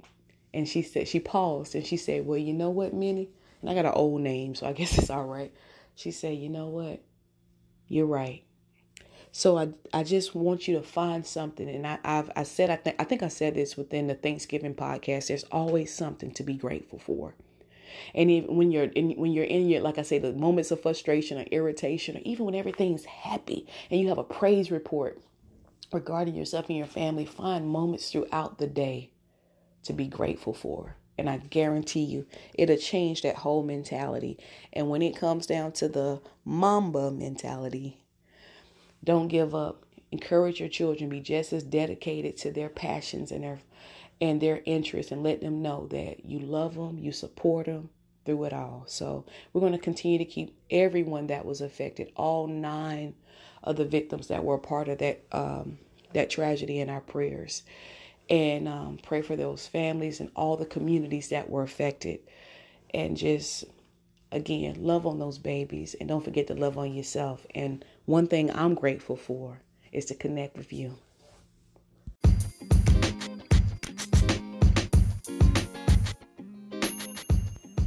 And 0.53 0.67
she 0.67 0.81
said, 0.81 1.07
she 1.07 1.19
paused 1.19 1.75
and 1.75 1.85
she 1.85 1.97
said, 1.97 2.25
Well, 2.25 2.37
you 2.37 2.53
know 2.53 2.69
what, 2.69 2.93
Minnie? 2.93 3.29
And 3.61 3.69
I 3.69 3.73
got 3.73 3.85
an 3.85 3.93
old 3.93 4.21
name, 4.21 4.55
so 4.55 4.67
I 4.67 4.73
guess 4.73 4.97
it's 4.97 5.09
all 5.09 5.25
right. 5.25 5.53
She 5.95 6.11
said, 6.11 6.37
You 6.37 6.49
know 6.49 6.67
what? 6.67 7.01
You're 7.87 8.05
right. 8.05 8.43
So 9.31 9.57
I 9.57 9.69
I 9.93 10.03
just 10.03 10.33
want 10.33 10.65
you 10.65 10.75
to 10.75 10.81
find 10.81 11.25
something, 11.25 11.69
and 11.69 11.85
I 11.85 11.99
I've 12.05 12.31
I 12.37 12.43
said 12.43 12.69
I 12.69 12.77
think 12.77 12.95
I 12.99 13.03
think 13.03 13.21
I 13.21 13.27
said 13.27 13.55
this 13.55 13.75
within 13.75 14.07
the 14.07 14.15
Thanksgiving 14.15 14.73
podcast. 14.73 15.27
There's 15.27 15.43
always 15.51 15.93
something 15.93 16.31
to 16.31 16.43
be 16.43 16.53
grateful 16.53 16.99
for. 16.99 17.35
And 18.13 18.31
even 18.31 18.55
when 18.55 18.71
you're 18.71 18.85
in, 18.85 19.11
when 19.11 19.31
you're 19.31 19.45
in 19.45 19.69
your, 19.69 19.81
like 19.81 19.97
I 19.97 20.03
say, 20.03 20.19
the 20.19 20.33
moments 20.33 20.71
of 20.71 20.81
frustration 20.81 21.37
or 21.37 21.43
irritation, 21.43 22.17
or 22.17 22.21
even 22.23 22.45
when 22.45 22.55
everything's 22.55 23.05
happy 23.05 23.67
and 23.89 23.99
you 23.99 24.09
have 24.09 24.17
a 24.17 24.23
praise 24.23 24.71
report 24.71 25.21
regarding 25.93 26.35
yourself 26.35 26.69
and 26.69 26.77
your 26.77 26.87
family, 26.87 27.25
find 27.25 27.67
moments 27.67 28.11
throughout 28.11 28.57
the 28.57 28.67
day 28.67 29.11
to 29.83 29.93
be 29.93 30.07
grateful 30.07 30.53
for. 30.53 30.95
And 31.17 31.29
I 31.29 31.37
guarantee 31.37 32.03
you, 32.03 32.25
it'll 32.55 32.75
change 32.75 33.21
that 33.21 33.37
whole 33.37 33.63
mentality. 33.63 34.37
And 34.73 34.89
when 34.89 35.01
it 35.01 35.15
comes 35.15 35.45
down 35.45 35.71
to 35.73 35.87
the 35.87 36.21
Mamba 36.43 37.11
mentality, 37.11 38.01
don't 39.03 39.27
give 39.27 39.55
up. 39.55 39.85
Encourage 40.11 40.59
your 40.59 40.69
children, 40.69 41.09
be 41.09 41.19
just 41.19 41.53
as 41.53 41.63
dedicated 41.63 42.37
to 42.37 42.51
their 42.51 42.69
passions 42.69 43.31
and 43.31 43.43
their 43.43 43.59
and 44.21 44.41
their 44.41 44.61
interests 44.65 45.11
and 45.11 45.23
let 45.23 45.41
them 45.41 45.61
know 45.61 45.87
that 45.87 46.25
you 46.25 46.39
love 46.39 46.75
them, 46.75 46.97
you 46.97 47.11
support 47.11 47.65
them 47.65 47.89
through 48.25 48.45
it 48.45 48.53
all. 48.53 48.83
So 48.87 49.25
we're 49.53 49.61
going 49.61 49.73
to 49.73 49.77
continue 49.77 50.17
to 50.17 50.25
keep 50.25 50.55
everyone 50.71 51.27
that 51.27 51.45
was 51.45 51.61
affected, 51.61 52.11
all 52.15 52.47
nine 52.47 53.15
of 53.63 53.75
the 53.75 53.85
victims 53.85 54.27
that 54.27 54.43
were 54.43 54.55
a 54.55 54.59
part 54.59 54.87
of 54.87 54.99
that 54.99 55.23
um, 55.31 55.79
that 56.13 56.29
tragedy 56.29 56.79
in 56.79 56.89
our 56.89 57.01
prayers, 57.01 57.63
and 58.29 58.67
um, 58.67 58.99
pray 59.03 59.21
for 59.21 59.35
those 59.35 59.67
families 59.67 60.19
and 60.21 60.31
all 60.35 60.55
the 60.55 60.65
communities 60.65 61.29
that 61.29 61.49
were 61.49 61.63
affected, 61.63 62.19
and 62.93 63.17
just 63.17 63.65
again 64.31 64.75
love 64.79 65.05
on 65.05 65.19
those 65.19 65.37
babies 65.37 65.95
and 65.99 66.09
don't 66.09 66.23
forget 66.23 66.47
to 66.47 66.53
love 66.53 66.77
on 66.77 66.93
yourself. 66.93 67.45
And 67.53 67.83
one 68.05 68.27
thing 68.27 68.51
I'm 68.51 68.75
grateful 68.75 69.15
for 69.15 69.59
is 69.91 70.05
to 70.05 70.15
connect 70.15 70.57
with 70.57 70.73
you. 70.73 70.97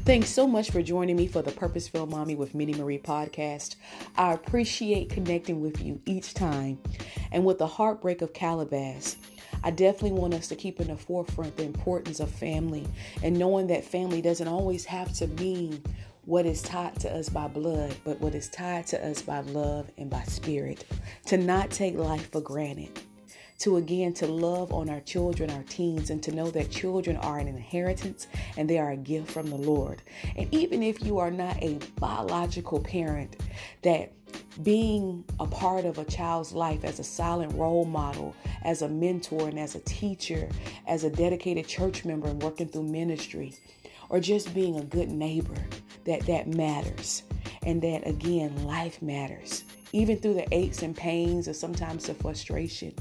Thanks 0.08 0.30
so 0.30 0.46
much 0.46 0.70
for 0.70 0.80
joining 0.82 1.16
me 1.16 1.26
for 1.26 1.42
the 1.42 1.50
Purposeful 1.50 2.06
Mommy 2.06 2.34
with 2.34 2.54
Minnie 2.54 2.72
Marie 2.72 2.98
podcast. 2.98 3.76
I 4.16 4.32
appreciate 4.32 5.10
connecting 5.10 5.60
with 5.60 5.82
you 5.82 6.00
each 6.06 6.32
time. 6.32 6.78
And 7.30 7.44
with 7.44 7.58
the 7.58 7.66
heartbreak 7.66 8.22
of 8.22 8.32
Calabas, 8.32 9.18
I 9.62 9.70
definitely 9.70 10.18
want 10.18 10.32
us 10.32 10.48
to 10.48 10.56
keep 10.56 10.80
in 10.80 10.86
the 10.86 10.96
forefront 10.96 11.58
the 11.58 11.64
importance 11.64 12.20
of 12.20 12.30
family 12.30 12.86
and 13.22 13.38
knowing 13.38 13.66
that 13.66 13.84
family 13.84 14.22
doesn't 14.22 14.48
always 14.48 14.86
have 14.86 15.12
to 15.18 15.26
mean 15.26 15.82
what 16.24 16.46
is 16.46 16.62
tied 16.62 16.98
to 17.00 17.14
us 17.14 17.28
by 17.28 17.46
blood, 17.46 17.94
but 18.02 18.18
what 18.18 18.34
is 18.34 18.48
tied 18.48 18.86
to 18.86 19.06
us 19.06 19.20
by 19.20 19.40
love 19.40 19.90
and 19.98 20.08
by 20.08 20.22
spirit. 20.22 20.86
To 21.26 21.36
not 21.36 21.70
take 21.70 21.96
life 21.96 22.32
for 22.32 22.40
granted 22.40 22.98
to 23.58 23.76
again 23.76 24.12
to 24.14 24.26
love 24.26 24.72
on 24.72 24.88
our 24.88 25.00
children, 25.00 25.50
our 25.50 25.64
teens, 25.64 26.10
and 26.10 26.22
to 26.22 26.32
know 26.32 26.50
that 26.50 26.70
children 26.70 27.16
are 27.16 27.38
an 27.38 27.48
inheritance 27.48 28.28
and 28.56 28.70
they 28.70 28.78
are 28.78 28.92
a 28.92 28.96
gift 28.96 29.30
from 29.30 29.50
the 29.50 29.56
Lord. 29.56 30.02
And 30.36 30.52
even 30.54 30.82
if 30.82 31.02
you 31.02 31.18
are 31.18 31.30
not 31.30 31.60
a 31.62 31.78
biological 31.98 32.80
parent, 32.80 33.36
that 33.82 34.12
being 34.62 35.24
a 35.40 35.46
part 35.46 35.84
of 35.84 35.98
a 35.98 36.04
child's 36.04 36.52
life 36.52 36.84
as 36.84 36.98
a 36.98 37.04
silent 37.04 37.54
role 37.54 37.84
model, 37.84 38.34
as 38.62 38.82
a 38.82 38.88
mentor, 38.88 39.48
and 39.48 39.58
as 39.58 39.74
a 39.74 39.80
teacher, 39.80 40.48
as 40.86 41.04
a 41.04 41.10
dedicated 41.10 41.66
church 41.66 42.04
member 42.04 42.28
and 42.28 42.42
working 42.42 42.68
through 42.68 42.84
ministry, 42.84 43.54
or 44.08 44.20
just 44.20 44.54
being 44.54 44.78
a 44.78 44.84
good 44.84 45.10
neighbor, 45.10 45.56
that 46.04 46.26
that 46.26 46.46
matters. 46.46 47.22
And 47.62 47.82
that 47.82 48.06
again, 48.06 48.64
life 48.64 49.02
matters. 49.02 49.64
Even 49.92 50.18
through 50.18 50.34
the 50.34 50.54
aches 50.54 50.82
and 50.82 50.96
pains 50.96 51.48
or 51.48 51.52
sometimes 51.52 52.06
the 52.06 52.14
frustration, 52.14 52.94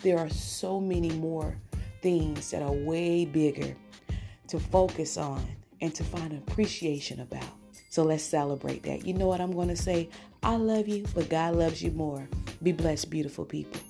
there 0.00 0.18
are 0.18 0.28
so 0.28 0.80
many 0.80 1.10
more 1.10 1.56
things 2.02 2.50
that 2.50 2.62
are 2.62 2.72
way 2.72 3.24
bigger 3.24 3.76
to 4.48 4.58
focus 4.58 5.16
on 5.16 5.44
and 5.80 5.94
to 5.94 6.04
find 6.04 6.32
appreciation 6.32 7.20
about. 7.20 7.44
So 7.90 8.02
let's 8.02 8.24
celebrate 8.24 8.82
that. 8.84 9.06
You 9.06 9.14
know 9.14 9.26
what 9.26 9.40
I'm 9.40 9.52
going 9.52 9.68
to 9.68 9.76
say? 9.76 10.08
I 10.42 10.56
love 10.56 10.88
you, 10.88 11.04
but 11.14 11.28
God 11.28 11.54
loves 11.54 11.82
you 11.82 11.90
more. 11.92 12.26
Be 12.62 12.72
blessed, 12.72 13.10
beautiful 13.10 13.44
people. 13.44 13.80